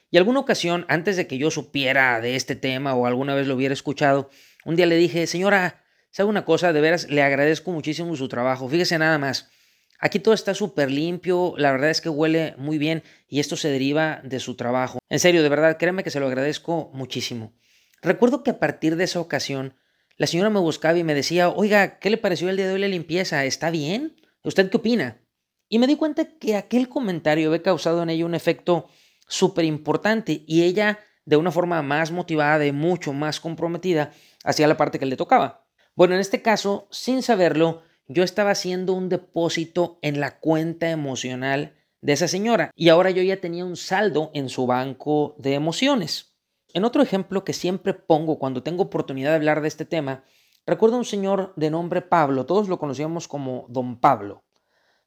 Y 0.09 0.15
alguna 0.15 0.39
ocasión, 0.39 0.85
antes 0.87 1.17
de 1.17 1.27
que 1.27 1.37
yo 1.37 1.51
supiera 1.51 2.21
de 2.21 2.37
este 2.37 2.55
tema 2.55 2.95
o 2.95 3.07
alguna 3.07 3.35
vez 3.35 3.45
lo 3.45 3.55
hubiera 3.55 3.73
escuchado, 3.73 4.29
un 4.63 4.77
día 4.77 4.85
le 4.85 4.95
dije, 4.95 5.27
señora, 5.27 5.83
¿sabe 6.17 6.29
una 6.29 6.45
cosa? 6.45 6.73
De 6.73 6.81
veras, 6.81 7.07
le 7.11 7.21
agradezco 7.21 7.71
muchísimo 7.71 8.15
su 8.15 8.27
trabajo. 8.27 8.67
Fíjese 8.67 8.97
nada 8.97 9.19
más. 9.19 9.51
Aquí 9.99 10.17
todo 10.17 10.33
está 10.33 10.55
súper 10.55 10.89
limpio, 10.89 11.53
la 11.57 11.71
verdad 11.71 11.91
es 11.91 12.01
que 12.01 12.09
huele 12.09 12.55
muy 12.57 12.79
bien 12.79 13.03
y 13.27 13.39
esto 13.39 13.55
se 13.55 13.69
deriva 13.69 14.21
de 14.23 14.39
su 14.39 14.55
trabajo. 14.55 14.97
En 15.09 15.19
serio, 15.19 15.43
de 15.43 15.49
verdad, 15.49 15.77
créeme 15.77 16.03
que 16.03 16.09
se 16.09 16.19
lo 16.19 16.25
agradezco 16.25 16.89
muchísimo. 16.91 17.53
Recuerdo 18.01 18.41
que 18.41 18.49
a 18.49 18.57
partir 18.57 18.95
de 18.95 19.03
esa 19.03 19.19
ocasión, 19.19 19.75
la 20.17 20.25
señora 20.25 20.49
me 20.49 20.59
buscaba 20.59 20.97
y 20.97 21.03
me 21.03 21.13
decía, 21.13 21.49
oiga, 21.49 21.99
¿qué 21.99 22.09
le 22.09 22.17
pareció 22.17 22.49
el 22.49 22.57
día 22.57 22.67
de 22.67 22.73
hoy 22.73 22.79
la 22.79 22.87
limpieza? 22.87 23.45
¿Está 23.45 23.69
bien? 23.69 24.15
¿Usted 24.43 24.71
qué 24.71 24.77
opina? 24.77 25.21
Y 25.69 25.77
me 25.77 25.85
di 25.85 25.97
cuenta 25.97 26.25
que 26.39 26.55
aquel 26.55 26.89
comentario 26.89 27.49
había 27.49 27.61
causado 27.61 28.01
en 28.01 28.09
ella 28.09 28.25
un 28.25 28.33
efecto 28.33 28.87
súper 29.27 29.65
importante 29.65 30.43
y 30.47 30.63
ella, 30.63 30.97
de 31.25 31.37
una 31.37 31.51
forma 31.51 31.83
más 31.83 32.09
motivada 32.09 32.65
y 32.65 32.71
mucho 32.71 33.13
más 33.13 33.39
comprometida, 33.39 34.13
hacía 34.43 34.67
la 34.67 34.77
parte 34.77 34.97
que 34.97 35.05
le 35.05 35.15
tocaba. 35.15 35.66
Bueno, 35.97 36.13
en 36.13 36.21
este 36.21 36.43
caso, 36.43 36.87
sin 36.91 37.23
saberlo, 37.23 37.81
yo 38.07 38.21
estaba 38.21 38.51
haciendo 38.51 38.93
un 38.93 39.09
depósito 39.09 39.97
en 40.03 40.19
la 40.19 40.39
cuenta 40.39 40.91
emocional 40.91 41.73
de 42.01 42.13
esa 42.13 42.27
señora 42.27 42.69
y 42.75 42.89
ahora 42.89 43.09
yo 43.09 43.23
ya 43.23 43.41
tenía 43.41 43.65
un 43.65 43.75
saldo 43.75 44.29
en 44.35 44.49
su 44.49 44.67
banco 44.67 45.33
de 45.39 45.55
emociones. 45.55 46.35
En 46.75 46.85
otro 46.85 47.01
ejemplo 47.01 47.43
que 47.43 47.53
siempre 47.53 47.95
pongo 47.95 48.37
cuando 48.37 48.61
tengo 48.61 48.83
oportunidad 48.83 49.31
de 49.31 49.37
hablar 49.37 49.61
de 49.61 49.69
este 49.69 49.85
tema, 49.85 50.23
recuerdo 50.67 50.97
a 50.97 50.99
un 50.99 51.05
señor 51.05 51.53
de 51.55 51.71
nombre 51.71 52.03
Pablo, 52.03 52.45
todos 52.45 52.69
lo 52.69 52.77
conocíamos 52.77 53.27
como 53.27 53.65
Don 53.67 53.99
Pablo. 53.99 54.43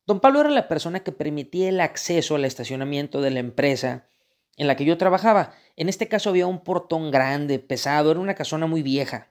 Don 0.08 0.18
Pablo 0.18 0.40
era 0.40 0.50
la 0.50 0.66
persona 0.66 1.04
que 1.04 1.12
permitía 1.12 1.68
el 1.68 1.80
acceso 1.80 2.34
al 2.34 2.44
estacionamiento 2.44 3.20
de 3.20 3.30
la 3.30 3.38
empresa 3.38 4.08
en 4.56 4.66
la 4.66 4.74
que 4.74 4.84
yo 4.84 4.98
trabajaba. 4.98 5.52
En 5.76 5.88
este 5.88 6.08
caso 6.08 6.30
había 6.30 6.48
un 6.48 6.64
portón 6.64 7.12
grande, 7.12 7.60
pesado, 7.60 8.10
era 8.10 8.18
una 8.18 8.34
casona 8.34 8.66
muy 8.66 8.82
vieja. 8.82 9.30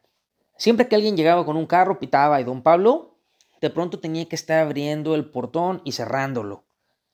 Siempre 0.59 0.89
que 0.89 0.95
alguien 0.95 1.15
llegaba 1.15 1.45
con 1.45 1.55
un 1.55 1.65
carro, 1.65 1.99
pitaba 1.99 2.41
y 2.41 2.43
don 2.43 2.61
Pablo 2.61 3.15
de 3.61 3.69
pronto 3.69 3.99
tenía 3.99 4.27
que 4.27 4.35
estar 4.35 4.59
abriendo 4.59 5.15
el 5.15 5.23
portón 5.31 5.81
y 5.85 5.93
cerrándolo. 5.93 6.65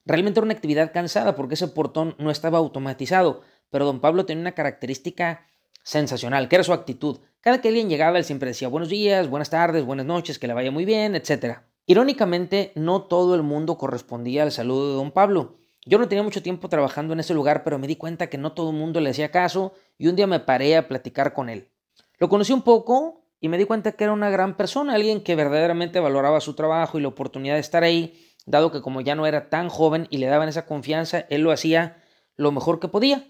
Realmente 0.03 0.39
era 0.39 0.45
una 0.45 0.55
actividad 0.55 0.91
cansada 0.91 1.35
porque 1.35 1.53
ese 1.53 1.67
portón 1.67 2.15
no 2.17 2.31
estaba 2.31 2.57
automatizado, 2.57 3.41
pero 3.69 3.85
don 3.85 3.99
Pablo 3.99 4.25
tenía 4.25 4.41
una 4.41 4.53
característica 4.53 5.45
sensacional, 5.83 6.49
que 6.49 6.55
era 6.55 6.63
su 6.63 6.73
actitud. 6.73 7.19
Cada 7.39 7.61
que 7.61 7.67
alguien 7.67 7.87
llegaba, 7.87 8.17
él 8.17 8.25
siempre 8.25 8.49
decía 8.49 8.67
buenos 8.67 8.89
días, 8.89 9.29
buenas 9.29 9.51
tardes, 9.51 9.85
buenas 9.85 10.07
noches, 10.07 10.39
que 10.39 10.47
le 10.47 10.55
vaya 10.55 10.71
muy 10.71 10.83
bien, 10.83 11.13
etc. 11.13 11.59
Irónicamente, 11.85 12.71
no 12.73 13.03
todo 13.03 13.35
el 13.35 13.43
mundo 13.43 13.77
correspondía 13.77 14.41
al 14.41 14.51
saludo 14.51 14.89
de 14.89 14.95
don 14.95 15.11
Pablo. 15.11 15.57
Yo 15.85 15.99
no 15.99 16.07
tenía 16.07 16.23
mucho 16.23 16.41
tiempo 16.41 16.67
trabajando 16.67 17.13
en 17.13 17.19
ese 17.19 17.35
lugar, 17.35 17.63
pero 17.63 17.77
me 17.77 17.85
di 17.85 17.95
cuenta 17.95 18.25
que 18.25 18.39
no 18.39 18.53
todo 18.53 18.71
el 18.71 18.75
mundo 18.75 18.99
le 19.01 19.11
hacía 19.11 19.29
caso 19.29 19.73
y 19.99 20.07
un 20.07 20.15
día 20.15 20.25
me 20.25 20.39
paré 20.39 20.75
a 20.77 20.87
platicar 20.87 21.33
con 21.33 21.47
él. 21.47 21.69
Lo 22.17 22.27
conocí 22.27 22.53
un 22.53 22.63
poco 22.63 23.24
y 23.45 23.47
me 23.47 23.59
di 23.59 23.65
cuenta 23.65 23.91
que 23.91 24.05
era 24.05 24.11
una 24.11 24.31
gran 24.31 24.57
persona, 24.57 24.95
alguien 24.95 25.21
que 25.21 25.35
verdaderamente 25.35 25.99
valoraba 25.99 26.41
su 26.41 26.55
trabajo 26.55 26.97
y 26.97 27.01
la 27.03 27.09
oportunidad 27.09 27.53
de 27.53 27.59
estar 27.59 27.83
ahí, 27.83 28.27
dado 28.47 28.71
que 28.71 28.81
como 28.81 29.01
ya 29.01 29.13
no 29.13 29.27
era 29.27 29.51
tan 29.51 29.69
joven 29.69 30.07
y 30.09 30.17
le 30.17 30.25
daban 30.25 30.49
esa 30.49 30.65
confianza, 30.65 31.27
él 31.29 31.41
lo 31.41 31.51
hacía 31.51 32.01
lo 32.37 32.51
mejor 32.51 32.79
que 32.79 32.87
podía. 32.87 33.23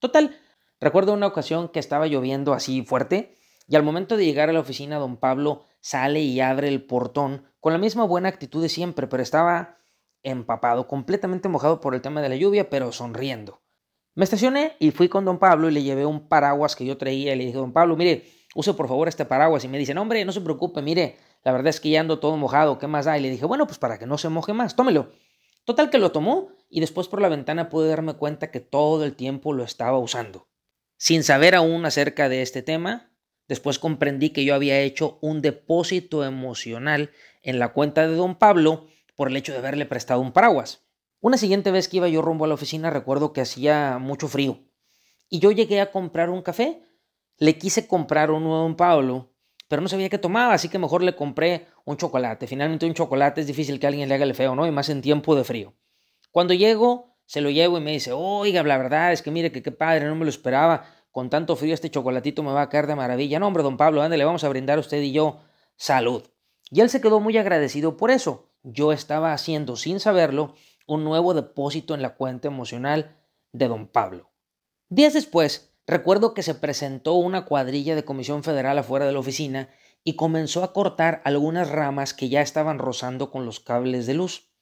Total, 0.00 0.36
recuerdo 0.80 1.12
una 1.12 1.28
ocasión 1.28 1.68
que 1.68 1.78
estaba 1.78 2.08
lloviendo 2.08 2.52
así 2.52 2.82
fuerte 2.82 3.36
y 3.68 3.76
al 3.76 3.84
momento 3.84 4.16
de 4.16 4.24
llegar 4.24 4.48
a 4.48 4.52
la 4.52 4.58
oficina 4.58 4.98
don 4.98 5.18
Pablo 5.18 5.66
sale 5.78 6.18
y 6.18 6.40
abre 6.40 6.66
el 6.66 6.82
portón 6.82 7.44
con 7.60 7.72
la 7.72 7.78
misma 7.78 8.02
buena 8.02 8.28
actitud 8.28 8.60
de 8.60 8.68
siempre, 8.68 9.06
pero 9.06 9.22
estaba 9.22 9.78
empapado, 10.24 10.88
completamente 10.88 11.48
mojado 11.48 11.80
por 11.80 11.94
el 11.94 12.00
tema 12.00 12.22
de 12.22 12.28
la 12.28 12.34
lluvia, 12.34 12.70
pero 12.70 12.90
sonriendo. 12.90 13.62
Me 14.16 14.24
estacioné 14.24 14.72
y 14.80 14.90
fui 14.90 15.08
con 15.08 15.24
don 15.24 15.38
Pablo 15.38 15.70
y 15.70 15.72
le 15.72 15.84
llevé 15.84 16.06
un 16.06 16.26
paraguas 16.26 16.74
que 16.74 16.84
yo 16.84 16.98
traía 16.98 17.34
y 17.34 17.38
le 17.38 17.44
dije, 17.44 17.58
don 17.58 17.72
Pablo, 17.72 17.96
mire, 17.96 18.39
use 18.54 18.74
por 18.74 18.88
favor 18.88 19.08
este 19.08 19.24
paraguas. 19.24 19.64
Y 19.64 19.68
me 19.68 19.78
dicen, 19.78 19.98
hombre, 19.98 20.24
no 20.24 20.32
se 20.32 20.40
preocupe, 20.40 20.82
mire, 20.82 21.16
la 21.44 21.52
verdad 21.52 21.68
es 21.68 21.80
que 21.80 21.90
ya 21.90 22.00
ando 22.00 22.18
todo 22.18 22.36
mojado, 22.36 22.78
¿qué 22.78 22.86
más 22.86 23.04
da? 23.04 23.18
Y 23.18 23.22
le 23.22 23.30
dije, 23.30 23.44
bueno, 23.46 23.66
pues 23.66 23.78
para 23.78 23.98
que 23.98 24.06
no 24.06 24.18
se 24.18 24.28
moje 24.28 24.52
más, 24.52 24.76
tómelo. 24.76 25.12
Total 25.64 25.90
que 25.90 25.98
lo 25.98 26.12
tomó 26.12 26.48
y 26.68 26.80
después 26.80 27.08
por 27.08 27.20
la 27.20 27.28
ventana 27.28 27.68
pude 27.68 27.88
darme 27.88 28.14
cuenta 28.14 28.50
que 28.50 28.60
todo 28.60 29.04
el 29.04 29.14
tiempo 29.14 29.52
lo 29.52 29.62
estaba 29.64 29.98
usando. 29.98 30.48
Sin 30.96 31.22
saber 31.22 31.54
aún 31.54 31.84
acerca 31.86 32.28
de 32.28 32.42
este 32.42 32.62
tema, 32.62 33.12
después 33.48 33.78
comprendí 33.78 34.30
que 34.30 34.44
yo 34.44 34.54
había 34.54 34.80
hecho 34.80 35.18
un 35.22 35.42
depósito 35.42 36.24
emocional 36.24 37.10
en 37.42 37.58
la 37.58 37.72
cuenta 37.72 38.06
de 38.06 38.14
don 38.14 38.36
Pablo 38.36 38.86
por 39.16 39.28
el 39.28 39.36
hecho 39.36 39.52
de 39.52 39.58
haberle 39.58 39.86
prestado 39.86 40.20
un 40.20 40.32
paraguas. 40.32 40.82
Una 41.20 41.36
siguiente 41.36 41.70
vez 41.70 41.88
que 41.88 41.98
iba 41.98 42.08
yo 42.08 42.22
rumbo 42.22 42.46
a 42.46 42.48
la 42.48 42.54
oficina 42.54 42.90
recuerdo 42.90 43.32
que 43.32 43.42
hacía 43.42 43.98
mucho 43.98 44.28
frío 44.28 44.60
y 45.28 45.38
yo 45.38 45.52
llegué 45.52 45.80
a 45.80 45.90
comprar 45.90 46.30
un 46.30 46.42
café 46.42 46.82
le 47.40 47.58
quise 47.58 47.88
comprar 47.88 48.30
un 48.30 48.44
nuevo 48.44 48.76
Pablo, 48.76 49.32
pero 49.66 49.82
no 49.82 49.88
sabía 49.88 50.08
qué 50.08 50.18
tomaba, 50.18 50.52
así 50.52 50.68
que 50.68 50.78
mejor 50.78 51.02
le 51.02 51.16
compré 51.16 51.66
un 51.84 51.96
chocolate. 51.96 52.46
Finalmente 52.46 52.86
un 52.86 52.94
chocolate 52.94 53.40
es 53.40 53.46
difícil 53.46 53.80
que 53.80 53.86
alguien 53.86 54.08
le 54.08 54.14
haga 54.14 54.24
el 54.24 54.34
feo, 54.34 54.54
¿no? 54.54 54.66
Y 54.66 54.70
más 54.70 54.88
en 54.90 55.00
tiempo 55.00 55.34
de 55.34 55.44
frío. 55.44 55.74
Cuando 56.30 56.54
llego, 56.54 57.16
se 57.24 57.40
lo 57.40 57.50
llevo 57.50 57.78
y 57.78 57.80
me 57.80 57.92
dice, 57.92 58.12
oiga, 58.12 58.62
la 58.62 58.76
verdad 58.76 59.12
es 59.12 59.22
que 59.22 59.30
mire 59.30 59.50
que 59.50 59.62
qué 59.62 59.72
padre, 59.72 60.06
no 60.06 60.14
me 60.16 60.24
lo 60.24 60.30
esperaba. 60.30 60.84
Con 61.10 61.30
tanto 61.30 61.56
frío 61.56 61.72
este 61.72 61.90
chocolatito 61.90 62.42
me 62.42 62.52
va 62.52 62.62
a 62.62 62.68
caer 62.68 62.86
de 62.86 62.94
maravilla. 62.94 63.38
No, 63.38 63.46
hombre, 63.46 63.62
don 63.62 63.76
Pablo, 63.76 64.06
le 64.06 64.24
vamos 64.24 64.44
a 64.44 64.48
brindar 64.48 64.76
a 64.76 64.80
usted 64.80 65.00
y 65.00 65.12
yo 65.12 65.40
salud. 65.76 66.22
Y 66.70 66.80
él 66.80 66.90
se 66.90 67.00
quedó 67.00 67.20
muy 67.20 67.36
agradecido 67.38 67.96
por 67.96 68.10
eso. 68.10 68.50
Yo 68.62 68.92
estaba 68.92 69.32
haciendo, 69.32 69.76
sin 69.76 69.98
saberlo, 69.98 70.54
un 70.86 71.04
nuevo 71.04 71.32
depósito 71.32 71.94
en 71.94 72.02
la 72.02 72.16
cuenta 72.16 72.48
emocional 72.48 73.16
de 73.52 73.68
don 73.68 73.86
Pablo. 73.86 74.30
Días 74.88 75.14
después, 75.14 75.69
Recuerdo 75.90 76.34
que 76.34 76.44
se 76.44 76.54
presentó 76.54 77.14
una 77.14 77.44
cuadrilla 77.44 77.96
de 77.96 78.04
comisión 78.04 78.44
federal 78.44 78.78
afuera 78.78 79.06
de 79.06 79.12
la 79.12 79.18
oficina 79.18 79.70
y 80.04 80.14
comenzó 80.14 80.62
a 80.62 80.72
cortar 80.72 81.20
algunas 81.24 81.68
ramas 81.68 82.14
que 82.14 82.28
ya 82.28 82.42
estaban 82.42 82.78
rozando 82.78 83.32
con 83.32 83.44
los 83.44 83.58
cables 83.58 84.06
de 84.06 84.14
luz. 84.14 84.52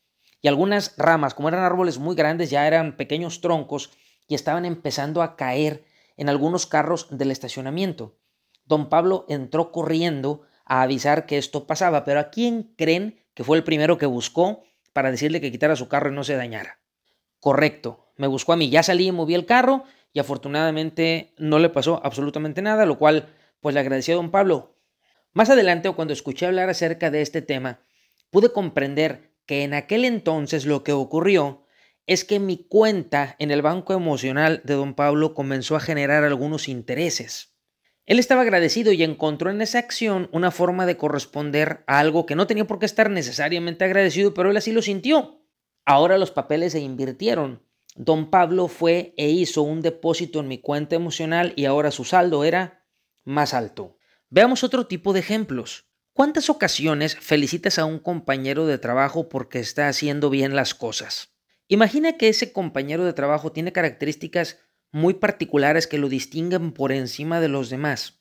Y 0.40 0.48
algunas 0.48 0.94
ramas, 0.96 1.34
como 1.34 1.48
eran 1.48 1.64
árboles 1.64 1.98
muy 1.98 2.16
grandes, 2.16 2.48
ya 2.48 2.66
eran 2.66 2.96
pequeños 2.96 3.42
troncos 3.42 3.90
y 4.26 4.36
estaban 4.36 4.64
empezando 4.64 5.20
a 5.20 5.36
caer 5.36 5.84
en 6.16 6.30
algunos 6.30 6.64
carros 6.64 7.08
del 7.10 7.30
estacionamiento. 7.30 8.16
Don 8.64 8.88
Pablo 8.88 9.26
entró 9.28 9.70
corriendo 9.70 10.46
a 10.64 10.80
avisar 10.80 11.26
que 11.26 11.36
esto 11.36 11.66
pasaba, 11.66 12.06
pero 12.06 12.20
¿a 12.20 12.30
quién 12.30 12.72
creen 12.78 13.22
que 13.34 13.44
fue 13.44 13.58
el 13.58 13.64
primero 13.64 13.98
que 13.98 14.06
buscó 14.06 14.62
para 14.94 15.10
decirle 15.10 15.42
que 15.42 15.52
quitara 15.52 15.76
su 15.76 15.88
carro 15.88 16.10
y 16.10 16.14
no 16.14 16.24
se 16.24 16.36
dañara? 16.36 16.80
Correcto, 17.38 18.06
me 18.16 18.28
buscó 18.28 18.54
a 18.54 18.56
mí, 18.56 18.70
ya 18.70 18.82
salí 18.82 19.08
y 19.08 19.12
moví 19.12 19.34
el 19.34 19.44
carro 19.44 19.84
y 20.12 20.20
afortunadamente 20.20 21.34
no 21.38 21.58
le 21.58 21.68
pasó 21.68 22.00
absolutamente 22.04 22.62
nada, 22.62 22.86
lo 22.86 22.98
cual 22.98 23.34
pues 23.60 23.74
le 23.74 23.80
agradecí 23.80 24.12
a 24.12 24.16
don 24.16 24.30
Pablo. 24.30 24.76
Más 25.32 25.50
adelante 25.50 25.88
o 25.88 25.96
cuando 25.96 26.12
escuché 26.12 26.46
hablar 26.46 26.70
acerca 26.70 27.10
de 27.10 27.22
este 27.22 27.42
tema, 27.42 27.80
pude 28.30 28.52
comprender 28.52 29.34
que 29.46 29.62
en 29.62 29.74
aquel 29.74 30.04
entonces 30.04 30.66
lo 30.66 30.84
que 30.84 30.92
ocurrió 30.92 31.64
es 32.06 32.24
que 32.24 32.40
mi 32.40 32.66
cuenta 32.68 33.36
en 33.38 33.50
el 33.50 33.62
banco 33.62 33.92
emocional 33.92 34.62
de 34.64 34.74
don 34.74 34.94
Pablo 34.94 35.34
comenzó 35.34 35.76
a 35.76 35.80
generar 35.80 36.24
algunos 36.24 36.68
intereses. 36.68 37.54
Él 38.06 38.18
estaba 38.18 38.40
agradecido 38.40 38.92
y 38.92 39.02
encontró 39.02 39.50
en 39.50 39.60
esa 39.60 39.78
acción 39.78 40.30
una 40.32 40.50
forma 40.50 40.86
de 40.86 40.96
corresponder 40.96 41.84
a 41.86 41.98
algo 41.98 42.24
que 42.24 42.34
no 42.34 42.46
tenía 42.46 42.66
por 42.66 42.78
qué 42.78 42.86
estar 42.86 43.10
necesariamente 43.10 43.84
agradecido, 43.84 44.32
pero 44.32 44.50
él 44.50 44.56
así 44.56 44.72
lo 44.72 44.80
sintió. 44.80 45.42
Ahora 45.84 46.16
los 46.16 46.30
papeles 46.30 46.72
se 46.72 46.80
invirtieron. 46.80 47.62
Don 48.00 48.30
Pablo 48.30 48.68
fue 48.68 49.12
e 49.16 49.28
hizo 49.28 49.62
un 49.62 49.82
depósito 49.82 50.38
en 50.38 50.46
mi 50.46 50.58
cuenta 50.58 50.94
emocional 50.94 51.52
y 51.56 51.64
ahora 51.64 51.90
su 51.90 52.04
saldo 52.04 52.44
era 52.44 52.86
más 53.24 53.54
alto. 53.54 53.98
Veamos 54.30 54.62
otro 54.62 54.86
tipo 54.86 55.12
de 55.12 55.18
ejemplos. 55.18 55.90
¿Cuántas 56.12 56.48
ocasiones 56.48 57.16
felicitas 57.16 57.76
a 57.76 57.86
un 57.86 57.98
compañero 57.98 58.66
de 58.66 58.78
trabajo 58.78 59.28
porque 59.28 59.58
está 59.58 59.88
haciendo 59.88 60.30
bien 60.30 60.54
las 60.54 60.76
cosas? 60.76 61.34
Imagina 61.66 62.16
que 62.16 62.28
ese 62.28 62.52
compañero 62.52 63.04
de 63.04 63.14
trabajo 63.14 63.50
tiene 63.50 63.72
características 63.72 64.60
muy 64.92 65.14
particulares 65.14 65.88
que 65.88 65.98
lo 65.98 66.08
distinguen 66.08 66.70
por 66.70 66.92
encima 66.92 67.40
de 67.40 67.48
los 67.48 67.68
demás. 67.68 68.20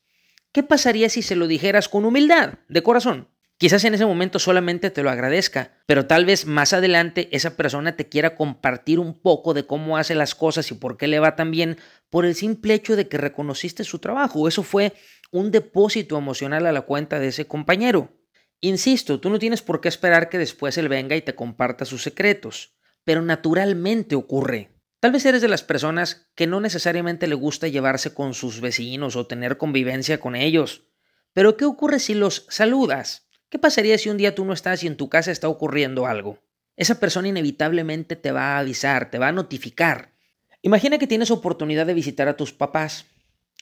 ¿Qué 0.54 0.64
pasaría 0.64 1.08
si 1.10 1.22
se 1.22 1.36
lo 1.36 1.46
dijeras 1.46 1.88
con 1.88 2.04
humildad, 2.04 2.56
de 2.68 2.82
corazón? 2.82 3.30
Quizás 3.60 3.84
en 3.86 3.96
ese 3.96 4.06
momento 4.06 4.38
solamente 4.38 4.92
te 4.92 5.02
lo 5.02 5.10
agradezca, 5.10 5.72
pero 5.88 6.06
tal 6.06 6.26
vez 6.26 6.46
más 6.46 6.74
adelante 6.74 7.28
esa 7.32 7.58
persona 7.58 7.96
te 7.96 8.08
quiera 8.08 8.36
compartir 8.36 9.00
un 9.00 9.20
poco 9.20 9.56
de 9.56 9.66
cómo 9.66 9.98
hace 9.98 10.14
las 10.14 10.36
cosas 10.36 10.70
y 10.70 10.76
por 10.76 10.96
qué 10.96 11.08
le 11.08 11.20
va 11.20 11.36
tan 11.36 11.50
bien 11.50 11.78
por 12.12 12.26
el 12.26 12.36
simple 12.36 12.76
hecho 12.76 12.96
de 12.96 13.08
que 13.08 13.18
reconociste 13.18 13.84
su 13.84 13.98
trabajo. 13.98 14.48
Eso 14.48 14.62
fue 14.62 14.94
un 15.32 15.50
depósito 15.50 16.20
emocional 16.20 16.68
a 16.68 16.72
la 16.72 16.82
cuenta 16.82 17.20
de 17.20 17.30
ese 17.30 17.48
compañero. 17.48 18.14
Insisto, 18.62 19.20
tú 19.20 19.32
no 19.32 19.40
tienes 19.40 19.64
por 19.64 19.82
qué 19.82 19.88
esperar 19.88 20.30
que 20.30 20.38
después 20.38 20.78
él 20.78 20.88
venga 20.88 21.16
y 21.16 21.24
te 21.24 21.34
comparta 21.34 21.84
sus 21.84 22.04
secretos, 22.04 22.76
pero 23.04 23.24
naturalmente 23.24 24.16
ocurre. 24.16 24.78
Tal 25.00 25.12
vez 25.12 25.26
eres 25.26 25.42
de 25.42 25.48
las 25.48 25.64
personas 25.64 26.30
que 26.36 26.46
no 26.46 26.60
necesariamente 26.60 27.26
le 27.26 27.36
gusta 27.36 27.68
llevarse 27.68 28.14
con 28.14 28.36
sus 28.36 28.62
vecinos 28.62 29.16
o 29.16 29.26
tener 29.26 29.58
convivencia 29.58 30.20
con 30.20 30.36
ellos. 30.36 30.84
Pero 31.34 31.58
¿qué 31.58 31.66
ocurre 31.66 32.00
si 32.00 32.14
los 32.14 32.46
saludas? 32.50 33.27
¿Qué 33.50 33.60
pasaría 33.60 33.98
si 33.98 34.10
un 34.10 34.18
día 34.18 34.36
tú 34.36 34.44
no 34.44 34.52
estás 34.52 34.84
y 34.84 34.88
en 34.88 34.98
tu 34.98 35.08
casa 35.08 35.32
está 35.32 35.48
ocurriendo 35.48 36.06
algo? 36.06 36.38
Esa 36.76 37.00
persona 37.00 37.30
inevitablemente 37.30 38.18
te 38.18 38.34
va 38.34 38.56
a 38.56 38.60
avisar, 38.60 39.10
te 39.10 39.20
va 39.20 39.30
a 39.30 39.32
notificar. 39.32 40.12
Imagina 40.62 40.98
que 40.98 41.08
tienes 41.08 41.32
oportunidad 41.32 41.86
de 41.86 41.94
visitar 41.94 42.28
a 42.28 42.36
tus 42.36 42.52
papás 42.52 43.06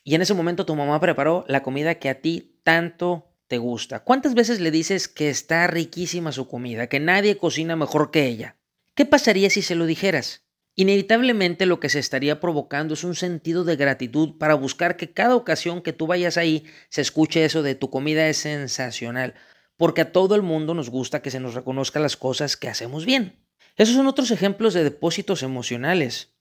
y 0.03 0.15
en 0.15 0.23
ese 0.23 0.33
momento 0.33 0.65
tu 0.65 0.75
mamá 0.75 0.99
preparó 0.99 1.45
la 1.47 1.61
comida 1.61 1.95
que 1.95 2.09
a 2.09 2.19
ti 2.19 2.59
tanto 2.63 3.31
te 3.47 3.59
gusta. 3.59 3.99
¿Cuántas 3.99 4.33
veces 4.33 4.59
le 4.59 4.71
dices 4.71 5.07
que 5.07 5.29
está 5.29 5.67
riquísima 5.67 6.31
su 6.31 6.47
comida, 6.47 6.87
que 6.87 6.99
nadie 6.99 7.37
cocina 7.37 7.75
mejor 7.75 8.09
que 8.09 8.25
ella? 8.25 8.55
¿Qué 8.95 9.05
pasaría 9.05 9.51
si 9.51 9.61
se 9.61 9.75
lo 9.75 9.85
dijeras? 9.85 10.45
Inevitablemente 10.73 11.67
lo 11.67 11.79
que 11.79 11.89
se 11.89 11.99
estaría 11.99 12.39
provocando 12.39 12.95
es 12.95 13.03
un 13.03 13.13
sentido 13.13 13.63
de 13.63 13.75
gratitud 13.75 14.39
para 14.39 14.55
buscar 14.55 14.97
que 14.97 15.13
cada 15.13 15.35
ocasión 15.35 15.83
que 15.83 15.93
tú 15.93 16.07
vayas 16.07 16.37
ahí 16.37 16.65
se 16.89 17.01
escuche 17.01 17.45
eso 17.45 17.61
de 17.61 17.75
tu 17.75 17.91
comida 17.91 18.27
es 18.27 18.37
sensacional, 18.37 19.35
porque 19.77 20.01
a 20.01 20.11
todo 20.11 20.35
el 20.35 20.41
mundo 20.41 20.73
nos 20.73 20.89
gusta 20.89 21.21
que 21.21 21.31
se 21.31 21.39
nos 21.39 21.53
reconozca 21.53 21.99
las 21.99 22.17
cosas 22.17 22.57
que 22.57 22.69
hacemos 22.69 23.05
bien. 23.05 23.43
Esos 23.75 23.95
son 23.95 24.07
otros 24.07 24.31
ejemplos 24.31 24.73
de 24.73 24.83
depósitos 24.83 25.43
emocionales. 25.43 26.33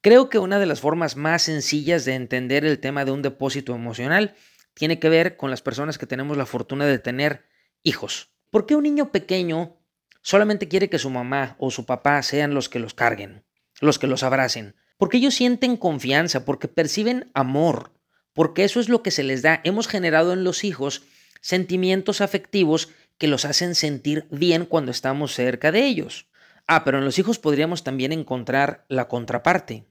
Creo 0.00 0.28
que 0.28 0.38
una 0.38 0.58
de 0.58 0.66
las 0.66 0.80
formas 0.80 1.16
más 1.16 1.42
sencillas 1.42 2.04
de 2.04 2.14
entender 2.14 2.64
el 2.64 2.80
tema 2.80 3.04
de 3.04 3.12
un 3.12 3.22
depósito 3.22 3.74
emocional 3.74 4.34
tiene 4.74 4.98
que 4.98 5.08
ver 5.08 5.36
con 5.36 5.50
las 5.50 5.62
personas 5.62 5.98
que 5.98 6.06
tenemos 6.06 6.36
la 6.36 6.46
fortuna 6.46 6.86
de 6.86 6.98
tener 6.98 7.46
hijos. 7.82 8.30
¿Por 8.50 8.66
qué 8.66 8.74
un 8.74 8.82
niño 8.82 9.12
pequeño 9.12 9.76
solamente 10.22 10.68
quiere 10.68 10.90
que 10.90 10.98
su 10.98 11.10
mamá 11.10 11.56
o 11.58 11.70
su 11.70 11.86
papá 11.86 12.22
sean 12.22 12.54
los 12.54 12.68
que 12.68 12.78
los 12.78 12.94
carguen? 12.94 13.44
los 13.82 13.98
que 13.98 14.06
los 14.06 14.22
abracen, 14.22 14.76
porque 14.96 15.16
ellos 15.18 15.34
sienten 15.34 15.76
confianza, 15.76 16.44
porque 16.44 16.68
perciben 16.68 17.30
amor, 17.34 17.92
porque 18.32 18.64
eso 18.64 18.80
es 18.80 18.88
lo 18.88 19.02
que 19.02 19.10
se 19.10 19.24
les 19.24 19.42
da. 19.42 19.60
Hemos 19.64 19.88
generado 19.88 20.32
en 20.32 20.44
los 20.44 20.64
hijos 20.64 21.02
sentimientos 21.42 22.22
afectivos 22.22 22.88
que 23.18 23.28
los 23.28 23.44
hacen 23.44 23.74
sentir 23.74 24.26
bien 24.30 24.64
cuando 24.64 24.90
estamos 24.90 25.34
cerca 25.34 25.70
de 25.70 25.84
ellos. 25.84 26.26
Ah, 26.66 26.82
pero 26.82 26.96
en 26.96 27.04
los 27.04 27.18
hijos 27.18 27.38
podríamos 27.38 27.84
también 27.84 28.12
encontrar 28.12 28.86
la 28.88 29.08
contraparte. 29.08 29.84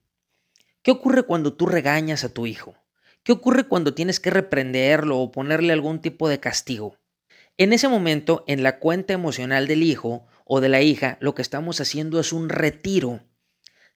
¿Qué 0.81 0.89
ocurre 0.89 1.21
cuando 1.21 1.53
tú 1.53 1.67
regañas 1.67 2.23
a 2.23 2.29
tu 2.29 2.47
hijo? 2.47 2.73
¿Qué 3.21 3.31
ocurre 3.31 3.65
cuando 3.65 3.93
tienes 3.93 4.19
que 4.19 4.31
reprenderlo 4.31 5.19
o 5.19 5.31
ponerle 5.31 5.73
algún 5.73 6.01
tipo 6.01 6.27
de 6.27 6.39
castigo? 6.39 6.97
En 7.57 7.71
ese 7.71 7.87
momento, 7.87 8.43
en 8.47 8.63
la 8.63 8.79
cuenta 8.79 9.13
emocional 9.13 9.67
del 9.67 9.83
hijo 9.83 10.25
o 10.45 10.59
de 10.59 10.69
la 10.69 10.81
hija, 10.81 11.19
lo 11.19 11.35
que 11.35 11.43
estamos 11.43 11.79
haciendo 11.79 12.19
es 12.19 12.33
un 12.33 12.49
retiro 12.49 13.21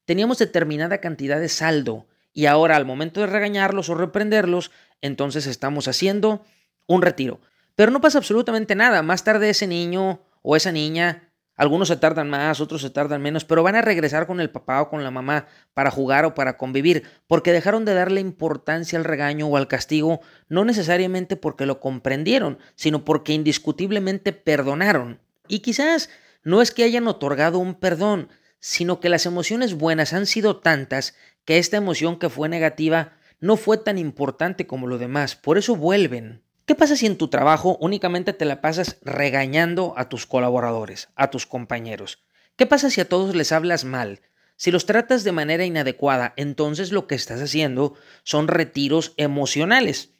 teníamos 0.05 0.37
determinada 0.37 0.99
cantidad 0.99 1.39
de 1.39 1.49
saldo 1.49 2.07
y 2.31 2.45
ahora 2.45 2.75
al 2.75 2.85
momento 2.85 3.21
de 3.21 3.27
regañarlos 3.27 3.89
o 3.89 3.95
reprenderlos, 3.95 4.71
entonces 5.01 5.47
estamos 5.47 5.87
haciendo 5.87 6.45
un 6.87 7.01
retiro. 7.01 7.39
Pero 7.75 7.91
no 7.91 8.01
pasa 8.01 8.17
absolutamente 8.17 8.75
nada. 8.75 9.01
Más 9.01 9.23
tarde 9.23 9.49
ese 9.49 9.67
niño 9.67 10.21
o 10.41 10.55
esa 10.55 10.71
niña, 10.71 11.33
algunos 11.55 11.87
se 11.87 11.95
tardan 11.95 12.29
más, 12.29 12.59
otros 12.59 12.81
se 12.81 12.89
tardan 12.89 13.21
menos, 13.21 13.45
pero 13.45 13.63
van 13.63 13.75
a 13.75 13.81
regresar 13.81 14.27
con 14.27 14.41
el 14.41 14.49
papá 14.49 14.81
o 14.81 14.89
con 14.89 15.03
la 15.03 15.11
mamá 15.11 15.47
para 15.73 15.89
jugar 15.89 16.25
o 16.25 16.35
para 16.35 16.57
convivir, 16.57 17.03
porque 17.27 17.53
dejaron 17.53 17.85
de 17.85 17.93
darle 17.93 18.19
importancia 18.21 18.99
al 18.99 19.05
regaño 19.05 19.47
o 19.47 19.55
al 19.55 19.67
castigo, 19.67 20.19
no 20.49 20.65
necesariamente 20.65 21.37
porque 21.37 21.65
lo 21.65 21.79
comprendieron, 21.79 22.59
sino 22.75 23.05
porque 23.05 23.33
indiscutiblemente 23.33 24.33
perdonaron. 24.33 25.19
Y 25.47 25.59
quizás 25.59 26.09
no 26.43 26.61
es 26.61 26.71
que 26.71 26.83
hayan 26.83 27.07
otorgado 27.07 27.59
un 27.59 27.75
perdón, 27.75 28.29
sino 28.59 28.99
que 28.99 29.09
las 29.09 29.25
emociones 29.25 29.75
buenas 29.75 30.13
han 30.13 30.25
sido 30.25 30.57
tantas 30.57 31.15
que 31.45 31.57
esta 31.57 31.77
emoción 31.77 32.19
que 32.19 32.29
fue 32.29 32.49
negativa 32.49 33.13
no 33.39 33.57
fue 33.57 33.77
tan 33.77 33.97
importante 33.97 34.67
como 34.67 34.87
lo 34.87 34.97
demás, 34.97 35.35
por 35.35 35.57
eso 35.57 35.75
vuelven. 35.75 36.44
¿Qué 36.65 36.75
pasa 36.75 36.95
si 36.95 37.05
en 37.05 37.17
tu 37.17 37.27
trabajo 37.27 37.77
únicamente 37.79 38.33
te 38.33 38.45
la 38.45 38.61
pasas 38.61 38.97
regañando 39.03 39.93
a 39.97 40.09
tus 40.09 40.25
colaboradores, 40.25 41.09
a 41.15 41.29
tus 41.29 41.45
compañeros? 41.45 42.23
¿Qué 42.55 42.65
pasa 42.65 42.89
si 42.89 43.01
a 43.01 43.07
todos 43.07 43.35
les 43.35 43.51
hablas 43.51 43.85
mal? 43.85 44.21
Si 44.55 44.71
los 44.71 44.85
tratas 44.85 45.23
de 45.23 45.31
manera 45.31 45.65
inadecuada, 45.65 46.33
entonces 46.37 46.91
lo 46.91 47.07
que 47.07 47.15
estás 47.15 47.41
haciendo 47.41 47.93
son 48.23 48.47
retiros 48.47 49.13
emocionales. 49.17 50.11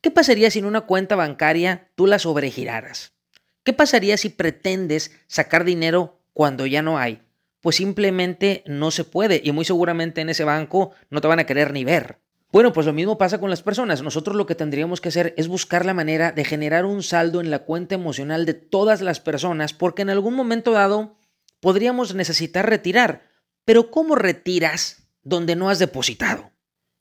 ¿Qué 0.00 0.10
pasaría 0.10 0.50
si 0.50 0.58
en 0.58 0.66
una 0.66 0.82
cuenta 0.82 1.16
bancaria 1.16 1.90
tú 1.94 2.06
la 2.06 2.18
sobregiraras? 2.18 3.14
¿Qué 3.62 3.72
pasaría 3.72 4.16
si 4.16 4.28
pretendes 4.28 5.12
sacar 5.26 5.64
dinero 5.64 6.20
cuando 6.34 6.66
ya 6.66 6.82
no 6.82 6.98
hay? 6.98 7.24
pues 7.64 7.76
simplemente 7.76 8.62
no 8.66 8.90
se 8.90 9.04
puede 9.04 9.40
y 9.42 9.50
muy 9.50 9.64
seguramente 9.64 10.20
en 10.20 10.28
ese 10.28 10.44
banco 10.44 10.90
no 11.08 11.22
te 11.22 11.28
van 11.28 11.38
a 11.38 11.46
querer 11.46 11.72
ni 11.72 11.82
ver. 11.82 12.18
Bueno, 12.54 12.72
pues 12.72 12.86
lo 12.86 12.92
mismo 12.92 13.18
pasa 13.18 13.40
con 13.40 13.50
las 13.50 13.62
personas. 13.62 14.00
Nosotros 14.02 14.36
lo 14.36 14.46
que 14.46 14.54
tendríamos 14.54 15.00
que 15.00 15.08
hacer 15.08 15.34
es 15.36 15.48
buscar 15.48 15.84
la 15.84 15.92
manera 15.92 16.30
de 16.30 16.44
generar 16.44 16.84
un 16.84 17.02
saldo 17.02 17.40
en 17.40 17.50
la 17.50 17.64
cuenta 17.64 17.96
emocional 17.96 18.46
de 18.46 18.54
todas 18.54 19.00
las 19.00 19.18
personas 19.18 19.72
porque 19.72 20.02
en 20.02 20.10
algún 20.10 20.34
momento 20.34 20.70
dado 20.70 21.18
podríamos 21.58 22.14
necesitar 22.14 22.70
retirar. 22.70 23.22
Pero 23.64 23.90
¿cómo 23.90 24.14
retiras 24.14 25.08
donde 25.24 25.56
no 25.56 25.68
has 25.68 25.80
depositado? 25.80 26.52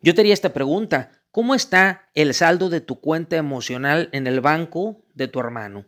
Yo 0.02 0.16
te 0.16 0.22
haría 0.22 0.34
esta 0.34 0.54
pregunta. 0.54 1.12
¿Cómo 1.30 1.54
está 1.54 2.10
el 2.16 2.34
saldo 2.34 2.70
de 2.72 2.82
tu 2.82 3.00
cuenta 3.00 3.36
emocional 3.36 4.10
en 4.12 4.26
el 4.26 4.42
banco 4.42 5.06
de 5.14 5.28
tu 5.28 5.40
hermano? 5.40 5.86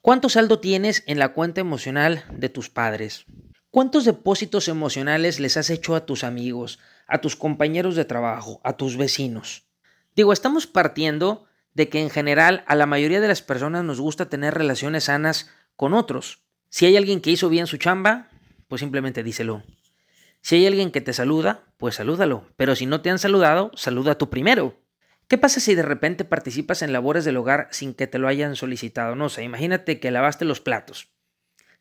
¿Cuánto 0.00 0.30
saldo 0.30 0.58
tienes 0.58 1.04
en 1.06 1.18
la 1.18 1.34
cuenta 1.34 1.60
emocional 1.60 2.24
de 2.32 2.48
tus 2.48 2.70
padres? 2.70 3.26
¿Cuántos 3.68 4.06
depósitos 4.06 4.68
emocionales 4.68 5.38
les 5.38 5.58
has 5.58 5.68
hecho 5.68 5.96
a 5.96 6.06
tus 6.06 6.24
amigos, 6.24 6.78
a 7.12 7.20
tus 7.20 7.36
compañeros 7.36 7.94
de 7.94 8.04
trabajo, 8.04 8.60
a 8.64 8.76
tus 8.76 8.96
vecinos? 8.96 9.66
Digo, 10.16 10.32
estamos 10.32 10.66
partiendo 10.66 11.46
de 11.74 11.88
que 11.88 12.00
en 12.00 12.10
general 12.10 12.64
a 12.66 12.74
la 12.74 12.86
mayoría 12.86 13.20
de 13.20 13.28
las 13.28 13.42
personas 13.42 13.84
nos 13.84 14.00
gusta 14.00 14.28
tener 14.28 14.54
relaciones 14.54 15.04
sanas 15.04 15.50
con 15.76 15.94
otros. 15.94 16.42
Si 16.68 16.86
hay 16.86 16.96
alguien 16.96 17.20
que 17.20 17.30
hizo 17.30 17.48
bien 17.48 17.66
su 17.66 17.76
chamba, 17.76 18.28
pues 18.68 18.80
simplemente 18.80 19.22
díselo. 19.22 19.62
Si 20.40 20.56
hay 20.56 20.66
alguien 20.66 20.90
que 20.90 21.00
te 21.00 21.12
saluda, 21.12 21.64
pues 21.76 21.94
salúdalo, 21.94 22.46
pero 22.56 22.74
si 22.74 22.86
no 22.86 23.00
te 23.00 23.10
han 23.10 23.18
saludado, 23.18 23.70
saluda 23.74 24.18
tú 24.18 24.28
primero. 24.28 24.80
¿Qué 25.28 25.38
pasa 25.38 25.60
si 25.60 25.74
de 25.74 25.82
repente 25.82 26.24
participas 26.24 26.82
en 26.82 26.92
labores 26.92 27.24
del 27.24 27.36
hogar 27.36 27.68
sin 27.70 27.94
que 27.94 28.06
te 28.06 28.18
lo 28.18 28.28
hayan 28.28 28.56
solicitado? 28.56 29.14
No 29.14 29.28
sé, 29.28 29.44
imagínate 29.44 30.00
que 30.00 30.10
lavaste 30.10 30.44
los 30.44 30.60
platos. 30.60 31.08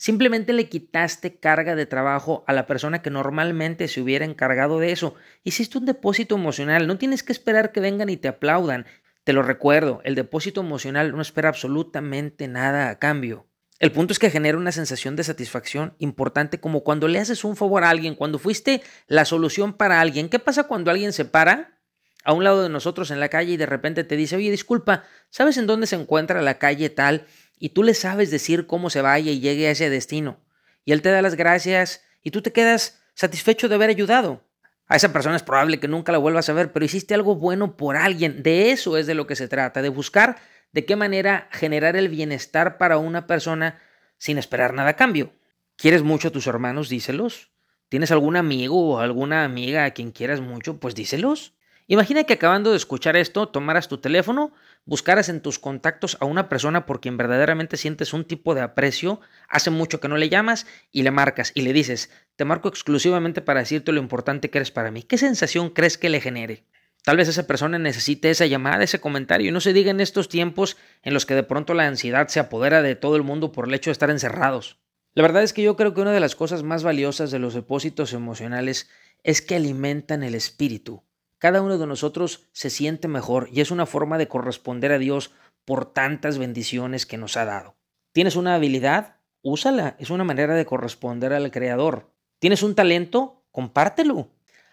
Simplemente 0.01 0.51
le 0.53 0.67
quitaste 0.67 1.35
carga 1.35 1.75
de 1.75 1.85
trabajo 1.85 2.43
a 2.47 2.53
la 2.53 2.65
persona 2.65 3.03
que 3.03 3.11
normalmente 3.11 3.87
se 3.87 4.01
hubiera 4.01 4.25
encargado 4.25 4.79
de 4.79 4.91
eso. 4.91 5.13
Hiciste 5.43 5.77
un 5.77 5.85
depósito 5.85 6.33
emocional, 6.33 6.87
no 6.87 6.97
tienes 6.97 7.21
que 7.21 7.31
esperar 7.31 7.71
que 7.71 7.81
vengan 7.81 8.09
y 8.09 8.17
te 8.17 8.27
aplaudan. 8.27 8.87
Te 9.23 9.31
lo 9.31 9.43
recuerdo, 9.43 10.01
el 10.03 10.15
depósito 10.15 10.61
emocional 10.61 11.11
no 11.11 11.21
espera 11.21 11.49
absolutamente 11.49 12.47
nada 12.47 12.89
a 12.89 12.97
cambio. 12.97 13.45
El 13.77 13.91
punto 13.91 14.11
es 14.11 14.17
que 14.17 14.31
genera 14.31 14.57
una 14.57 14.71
sensación 14.71 15.15
de 15.15 15.23
satisfacción 15.23 15.93
importante 15.99 16.59
como 16.59 16.83
cuando 16.83 17.07
le 17.07 17.19
haces 17.19 17.43
un 17.43 17.55
favor 17.55 17.83
a 17.83 17.91
alguien, 17.91 18.15
cuando 18.15 18.39
fuiste 18.39 18.81
la 19.05 19.25
solución 19.25 19.73
para 19.73 20.01
alguien. 20.01 20.29
¿Qué 20.29 20.39
pasa 20.39 20.63
cuando 20.63 20.89
alguien 20.89 21.13
se 21.13 21.25
para 21.25 21.77
a 22.23 22.33
un 22.33 22.43
lado 22.43 22.63
de 22.63 22.69
nosotros 22.69 23.11
en 23.11 23.19
la 23.19 23.29
calle 23.29 23.53
y 23.53 23.57
de 23.57 23.67
repente 23.67 24.03
te 24.03 24.17
dice, 24.17 24.35
oye, 24.35 24.49
disculpa, 24.49 25.03
¿sabes 25.29 25.57
en 25.57 25.67
dónde 25.67 25.85
se 25.85 25.95
encuentra 25.95 26.41
la 26.41 26.57
calle 26.57 26.89
tal? 26.89 27.27
Y 27.63 27.69
tú 27.69 27.83
le 27.83 27.93
sabes 27.93 28.31
decir 28.31 28.65
cómo 28.65 28.89
se 28.89 29.03
vaya 29.03 29.31
y 29.31 29.39
llegue 29.39 29.67
a 29.67 29.71
ese 29.71 29.91
destino. 29.91 30.39
Y 30.83 30.93
él 30.93 31.03
te 31.03 31.11
da 31.11 31.21
las 31.21 31.35
gracias 31.35 32.01
y 32.23 32.31
tú 32.31 32.41
te 32.41 32.51
quedas 32.51 33.03
satisfecho 33.13 33.69
de 33.69 33.75
haber 33.75 33.91
ayudado. 33.91 34.43
A 34.87 34.95
esa 34.95 35.13
persona 35.13 35.35
es 35.35 35.43
probable 35.43 35.79
que 35.79 35.87
nunca 35.87 36.11
la 36.11 36.17
vuelvas 36.17 36.49
a 36.49 36.53
ver, 36.53 36.71
pero 36.71 36.83
hiciste 36.85 37.13
algo 37.13 37.35
bueno 37.35 37.77
por 37.77 37.97
alguien. 37.97 38.41
De 38.41 38.71
eso 38.71 38.97
es 38.97 39.05
de 39.05 39.13
lo 39.13 39.27
que 39.27 39.35
se 39.35 39.47
trata, 39.47 39.83
de 39.83 39.89
buscar 39.89 40.37
de 40.71 40.85
qué 40.85 40.95
manera 40.95 41.49
generar 41.51 41.95
el 41.95 42.09
bienestar 42.09 42.79
para 42.79 42.97
una 42.97 43.27
persona 43.27 43.79
sin 44.17 44.39
esperar 44.39 44.73
nada 44.73 44.89
a 44.89 44.95
cambio. 44.95 45.31
¿Quieres 45.75 46.01
mucho 46.01 46.29
a 46.29 46.31
tus 46.31 46.47
hermanos? 46.47 46.89
Díselos. 46.89 47.51
¿Tienes 47.89 48.09
algún 48.09 48.37
amigo 48.37 48.95
o 48.95 48.99
alguna 48.99 49.43
amiga 49.43 49.85
a 49.85 49.91
quien 49.91 50.09
quieras 50.09 50.41
mucho? 50.41 50.79
Pues 50.79 50.95
díselos. 50.95 51.53
Imagina 51.85 52.23
que 52.23 52.33
acabando 52.33 52.71
de 52.71 52.77
escuchar 52.77 53.17
esto, 53.17 53.49
tomaras 53.49 53.87
tu 53.87 53.99
teléfono, 53.99 54.51
buscaras 54.85 55.29
en 55.29 55.41
tus 55.41 55.59
contactos 55.59 56.17
a 56.19 56.25
una 56.25 56.49
persona 56.49 56.85
por 56.85 57.01
quien 57.01 57.17
verdaderamente 57.17 57.77
sientes 57.77 58.13
un 58.13 58.25
tipo 58.25 58.55
de 58.55 58.61
aprecio, 58.61 59.21
hace 59.47 59.69
mucho 59.69 59.99
que 59.99 60.07
no 60.07 60.17
le 60.17 60.29
llamas 60.29 60.65
y 60.91 61.03
le 61.03 61.11
marcas 61.11 61.51
y 61.55 61.61
le 61.61 61.73
dices, 61.73 62.09
te 62.35 62.45
marco 62.45 62.69
exclusivamente 62.69 63.41
para 63.41 63.59
decirte 63.59 63.91
lo 63.91 63.99
importante 63.99 64.49
que 64.49 64.57
eres 64.57 64.71
para 64.71 64.91
mí. 64.91 65.03
¿Qué 65.03 65.17
sensación 65.17 65.69
crees 65.69 65.97
que 65.97 66.09
le 66.09 66.21
genere? 66.21 66.65
Tal 67.03 67.17
vez 67.17 67.27
esa 67.27 67.47
persona 67.47 67.79
necesite 67.79 68.29
esa 68.29 68.45
llamada, 68.45 68.83
ese 68.83 69.01
comentario, 69.01 69.49
y 69.49 69.51
no 69.51 69.59
se 69.59 69.73
diga 69.73 69.89
en 69.89 70.01
estos 70.01 70.29
tiempos 70.29 70.77
en 71.01 71.15
los 71.15 71.25
que 71.25 71.33
de 71.33 71.43
pronto 71.43 71.73
la 71.73 71.87
ansiedad 71.87 72.27
se 72.27 72.39
apodera 72.39 72.83
de 72.83 72.95
todo 72.95 73.15
el 73.15 73.23
mundo 73.23 73.51
por 73.51 73.67
el 73.67 73.73
hecho 73.73 73.89
de 73.89 73.93
estar 73.93 74.11
encerrados. 74.11 74.79
La 75.13 75.23
verdad 75.23 75.43
es 75.43 75.51
que 75.51 75.63
yo 75.63 75.75
creo 75.75 75.93
que 75.93 76.01
una 76.01 76.13
de 76.13 76.19
las 76.19 76.35
cosas 76.35 76.63
más 76.63 76.83
valiosas 76.83 77.31
de 77.31 77.39
los 77.39 77.53
depósitos 77.53 78.13
emocionales 78.13 78.87
es 79.23 79.41
que 79.41 79.55
alimentan 79.55 80.23
el 80.23 80.35
espíritu. 80.35 81.03
Cada 81.41 81.63
uno 81.63 81.79
de 81.79 81.87
nosotros 81.87 82.47
se 82.51 82.69
siente 82.69 83.07
mejor 83.07 83.49
y 83.51 83.61
es 83.61 83.71
una 83.71 83.87
forma 83.87 84.19
de 84.19 84.27
corresponder 84.27 84.91
a 84.91 84.99
Dios 84.99 85.31
por 85.65 85.91
tantas 85.91 86.37
bendiciones 86.37 87.07
que 87.07 87.17
nos 87.17 87.35
ha 87.35 87.45
dado. 87.45 87.75
¿Tienes 88.11 88.35
una 88.35 88.53
habilidad? 88.53 89.15
Úsala, 89.41 89.95
es 89.97 90.11
una 90.11 90.23
manera 90.23 90.53
de 90.53 90.67
corresponder 90.67 91.33
al 91.33 91.49
Creador. 91.49 92.13
¿Tienes 92.37 92.61
un 92.61 92.75
talento? 92.75 93.43
Compártelo. 93.49 94.29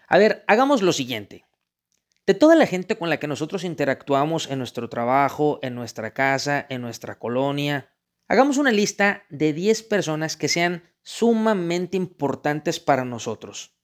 A 0.07 0.19
ver, 0.19 0.43
hagamos 0.45 0.83
lo 0.83 0.93
siguiente. 0.93 1.43
De 2.27 2.35
toda 2.35 2.53
la 2.53 2.67
gente 2.67 2.99
con 2.99 3.09
la 3.09 3.17
que 3.17 3.25
nosotros 3.25 3.63
interactuamos 3.63 4.47
en 4.51 4.59
nuestro 4.59 4.89
trabajo, 4.89 5.57
en 5.63 5.73
nuestra 5.73 6.13
casa, 6.13 6.67
en 6.69 6.81
nuestra 6.81 7.17
colonia, 7.17 7.89
hagamos 8.27 8.57
una 8.57 8.71
lista 8.71 9.23
de 9.29 9.53
10 9.53 9.81
personas 9.81 10.37
que 10.37 10.47
sean 10.47 10.83
sumamente 11.01 11.97
importantes 11.97 12.79
para 12.79 13.05
nosotros. 13.05 13.78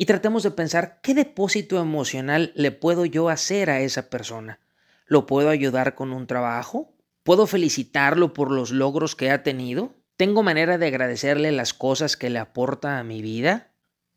Y 0.00 0.06
tratemos 0.06 0.42
de 0.42 0.50
pensar 0.50 0.98
qué 1.02 1.12
depósito 1.12 1.78
emocional 1.78 2.52
le 2.54 2.72
puedo 2.72 3.04
yo 3.04 3.28
hacer 3.28 3.68
a 3.68 3.82
esa 3.82 4.08
persona. 4.08 4.58
¿Lo 5.04 5.26
puedo 5.26 5.50
ayudar 5.50 5.94
con 5.94 6.14
un 6.14 6.26
trabajo? 6.26 6.94
¿Puedo 7.22 7.46
felicitarlo 7.46 8.32
por 8.32 8.50
los 8.50 8.70
logros 8.70 9.14
que 9.14 9.30
ha 9.30 9.42
tenido? 9.42 9.92
¿Tengo 10.16 10.42
manera 10.42 10.78
de 10.78 10.86
agradecerle 10.86 11.52
las 11.52 11.74
cosas 11.74 12.16
que 12.16 12.30
le 12.30 12.38
aporta 12.38 12.98
a 12.98 13.04
mi 13.04 13.20
vida? 13.20 13.72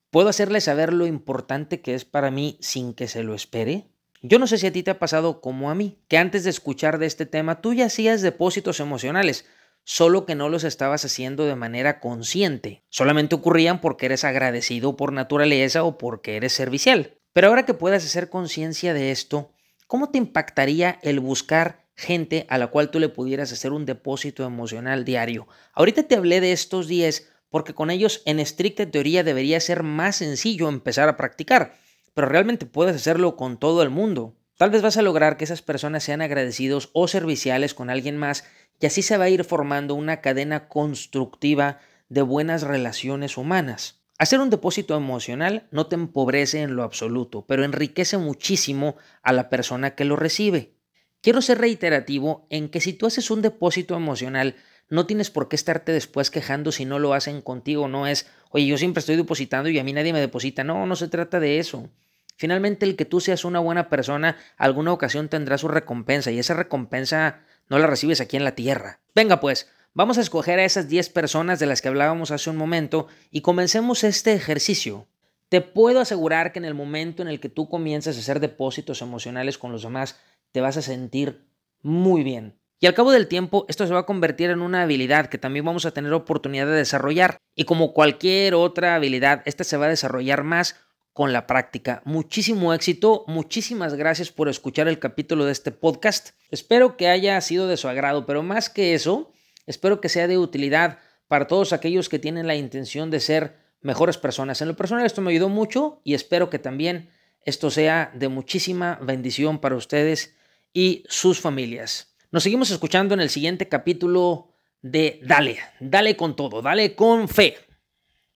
¿Puedo 0.10 0.30
hacerle 0.30 0.62
saber 0.62 0.94
lo 0.94 1.06
importante 1.06 1.82
que 1.82 1.96
es 1.96 2.06
para 2.06 2.32
mí 2.32 2.58
sin 2.62 2.94
que 2.94 3.10
se 3.10 3.22
lo 3.22 3.36
espere? 3.36 3.90
Yo 4.22 4.40
no 4.40 4.48
sé 4.48 4.60
si 4.60 4.68
a 4.68 4.72
ti 4.72 4.84
te 4.84 4.92
ha 4.92 5.00
pasado 5.00 5.42
como 5.42 5.70
a 5.70 5.76
mí, 5.76 6.00
que 6.08 6.18
antes 6.18 6.46
de 6.46 6.50
escuchar 6.50 6.98
de 6.98 7.08
este 7.08 7.26
tema 7.26 7.60
tú 7.60 7.74
ya 7.74 7.88
hacías 7.88 8.22
depósitos 8.22 8.80
emocionales, 8.80 9.44
solo 9.84 10.26
que 10.26 10.36
no 10.36 10.50
los 10.50 10.64
estabas 10.64 11.06
haciendo 11.06 11.46
de 11.46 11.56
manera 11.56 12.00
consciente. 12.00 12.84
Solamente 12.90 13.36
ocurrían 13.36 13.82
porque 13.82 14.06
eres 14.06 14.24
agradecido 14.24 14.96
por 14.96 15.12
naturaleza 15.12 15.84
o 15.84 15.98
porque 15.98 16.36
eres 16.36 16.54
servicial. 16.54 17.18
Pero 17.34 17.48
ahora 17.48 17.66
que 17.66 17.74
puedas 17.74 18.06
hacer 18.06 18.30
conciencia 18.30 18.94
de 18.94 19.12
esto, 19.12 19.52
¿cómo 19.88 20.10
te 20.10 20.18
impactaría 20.18 21.00
el 21.02 21.20
buscar 21.20 21.84
gente 21.96 22.46
a 22.50 22.58
la 22.58 22.68
cual 22.68 22.92
tú 22.92 23.00
le 23.00 23.10
pudieras 23.10 23.52
hacer 23.52 23.72
un 23.72 23.86
depósito 23.86 24.46
emocional 24.46 25.04
diario? 25.04 25.48
Ahorita 25.74 26.04
te 26.04 26.16
hablé 26.16 26.42
de 26.42 26.52
estos 26.52 26.88
10 26.88 27.30
porque 27.50 27.76
con 27.76 27.92
ellos 27.92 28.22
en 28.26 28.40
estricta 28.40 28.90
teoría 28.90 29.24
debería 29.24 29.60
ser 29.60 29.84
más 29.84 30.16
sencillo 30.16 30.70
empezar 30.70 31.08
a 31.10 31.18
practicar, 31.18 31.76
pero 32.14 32.28
realmente 32.28 32.66
puedes 32.66 32.96
hacerlo 32.96 33.36
con 33.36 33.58
todo 33.58 33.84
el 33.84 33.90
mundo. 33.90 34.36
Tal 34.58 34.70
vez 34.70 34.82
vas 34.82 34.98
a 34.98 35.02
lograr 35.02 35.38
que 35.38 35.44
esas 35.44 35.62
personas 35.62 36.04
sean 36.04 36.22
agradecidos 36.22 36.90
o 36.94 37.08
serviciales 37.08 37.74
con 37.74 37.90
alguien 37.90 38.18
más 38.18 38.44
y 38.80 38.86
así 38.86 39.02
se 39.02 39.18
va 39.18 39.26
a 39.26 39.30
ir 39.30 39.44
formando 39.44 39.96
una 39.96 40.22
cadena 40.22 40.68
constructiva 40.68 41.80
de 42.10 42.22
buenas 42.22 42.64
relaciones 42.64 43.38
humanas. 43.38 44.04
Hacer 44.18 44.40
un 44.40 44.50
depósito 44.50 44.96
emocional 44.96 45.68
no 45.72 45.88
te 45.88 45.96
empobrece 45.96 46.62
en 46.62 46.76
lo 46.76 46.84
absoluto, 46.84 47.46
pero 47.48 47.64
enriquece 47.64 48.18
muchísimo 48.18 48.96
a 49.22 49.34
la 49.34 49.50
persona 49.50 49.96
que 49.96 50.06
lo 50.06 50.16
recibe. 50.16 50.76
Quiero 51.22 51.42
ser 51.42 51.58
reiterativo 51.58 52.46
en 52.50 52.70
que 52.70 52.82
si 52.82 52.94
tú 52.94 53.08
haces 53.08 53.32
un 53.32 53.42
depósito 53.42 53.96
emocional, 53.96 54.56
no 54.90 55.08
tienes 55.08 55.32
por 55.32 55.48
qué 55.48 55.56
estarte 55.56 55.92
después 55.92 56.30
quejando 56.30 56.72
si 56.72 56.86
no 56.86 57.00
lo 57.00 57.14
hacen 57.14 57.42
contigo. 57.42 57.88
No 57.88 58.08
es, 58.08 58.28
oye, 58.52 58.66
yo 58.68 58.78
siempre 58.78 59.00
estoy 59.00 59.16
depositando 59.16 59.70
y 59.70 59.80
a 59.80 59.84
mí 59.84 59.94
nadie 59.94 60.14
me 60.14 60.20
deposita. 60.20 60.64
No, 60.64 60.86
no 60.86 60.96
se 60.96 61.08
trata 61.08 61.40
de 61.40 61.60
eso. 61.60 61.90
Finalmente, 62.36 62.86
el 62.86 62.96
que 62.96 63.06
tú 63.06 63.20
seas 63.20 63.46
una 63.46 63.60
buena 63.60 63.90
persona, 63.90 64.38
alguna 64.58 64.92
ocasión 64.92 65.30
tendrá 65.30 65.58
su 65.58 65.68
recompensa 65.68 66.32
y 66.32 66.40
esa 66.40 66.54
recompensa 66.54 67.42
no 67.70 67.80
la 67.80 67.88
recibes 67.88 68.22
aquí 68.22 68.38
en 68.38 68.44
la 68.44 68.56
tierra. 68.56 69.02
Venga 69.16 69.40
pues, 69.40 69.70
vamos 69.94 70.18
a 70.18 70.22
escoger 70.22 70.60
a 70.60 70.66
esas 70.66 70.88
10 70.88 71.10
personas 71.10 71.60
de 71.60 71.66
las 71.66 71.82
que 71.82 71.88
hablábamos 71.88 72.32
hace 72.32 72.50
un 72.50 72.58
momento 72.58 73.08
y 73.32 73.42
comencemos 73.42 74.04
este 74.04 74.34
ejercicio. 74.34 75.08
Te 75.50 75.62
puedo 75.62 76.00
asegurar 76.00 76.52
que 76.52 76.60
en 76.60 76.66
el 76.66 76.74
momento 76.74 77.22
en 77.22 77.28
el 77.28 77.40
que 77.40 77.50
tú 77.50 77.70
comienzas 77.70 78.18
a 78.18 78.20
hacer 78.20 78.40
depósitos 78.40 79.02
emocionales 79.02 79.58
con 79.58 79.72
los 79.72 79.84
demás, 79.84 80.20
te 80.52 80.62
vas 80.62 80.78
a 80.78 80.82
sentir 80.82 81.46
muy 81.82 82.24
bien. 82.24 82.58
Y 82.80 82.88
al 82.88 82.94
cabo 82.94 83.12
del 83.12 83.28
tiempo, 83.28 83.66
esto 83.70 83.88
se 83.88 83.94
va 83.94 84.02
a 84.02 84.06
convertir 84.06 84.50
en 84.50 84.62
una 84.62 84.82
habilidad 84.82 85.28
que 85.28 85.38
también 85.38 85.64
vamos 85.64 85.86
a 85.86 85.92
tener 85.92 86.12
oportunidad 86.12 86.66
de 86.66 86.74
desarrollar. 86.74 87.38
Y 87.56 87.64
como 87.64 87.94
cualquier 87.94 88.56
otra 88.56 88.96
habilidad, 88.96 89.42
esta 89.46 89.64
se 89.64 89.78
va 89.78 89.86
a 89.86 89.90
desarrollar 89.90 90.44
más 90.44 90.76
con 91.14 91.32
la 91.32 91.48
práctica. 91.48 92.02
Muchísimo 92.06 92.74
éxito, 92.74 93.24
muchísimas 93.28 93.94
gracias 93.94 94.32
por 94.32 94.50
escuchar 94.50 94.88
el 94.88 95.00
capítulo 95.00 95.46
de 95.46 95.52
este 95.52 95.72
podcast. 95.72 96.32
Espero 96.50 96.98
que 96.98 97.08
haya 97.08 97.40
sido 97.42 97.68
de 97.68 97.78
su 97.78 97.88
agrado, 97.88 98.26
pero 98.26 98.42
más 98.42 98.70
que 98.70 98.96
eso, 98.96 99.32
espero 99.68 100.02
que 100.02 100.10
sea 100.10 100.28
de 100.28 100.40
utilidad 100.40 101.00
para 101.28 101.48
todos 101.48 101.72
aquellos 101.72 102.10
que 102.10 102.20
tienen 102.20 102.48
la 102.48 102.56
intención 102.56 103.12
de 103.12 103.20
ser 103.20 103.58
mejores 103.82 104.18
personas. 104.18 104.62
En 104.62 104.68
lo 104.68 104.76
personal 104.76 105.06
esto 105.06 105.22
me 105.22 105.32
ayudó 105.32 105.50
mucho 105.50 106.02
y 106.04 106.16
espero 106.16 106.50
que 106.50 106.60
también 106.60 107.12
esto 107.46 107.70
sea 107.70 108.12
de 108.16 108.30
muchísima 108.30 108.98
bendición 109.02 109.60
para 109.60 109.76
ustedes 109.76 110.36
y 110.74 111.04
sus 111.08 111.40
familias. 111.40 112.16
Nos 112.32 112.44
seguimos 112.44 112.72
escuchando 112.72 113.14
en 113.14 113.22
el 113.22 113.30
siguiente 113.30 113.70
capítulo 113.70 114.50
de 114.82 115.20
Dale, 115.24 115.60
dale 115.80 116.18
con 116.18 116.36
todo, 116.36 116.62
dale 116.62 116.96
con 116.96 117.28
fe. 117.30 117.56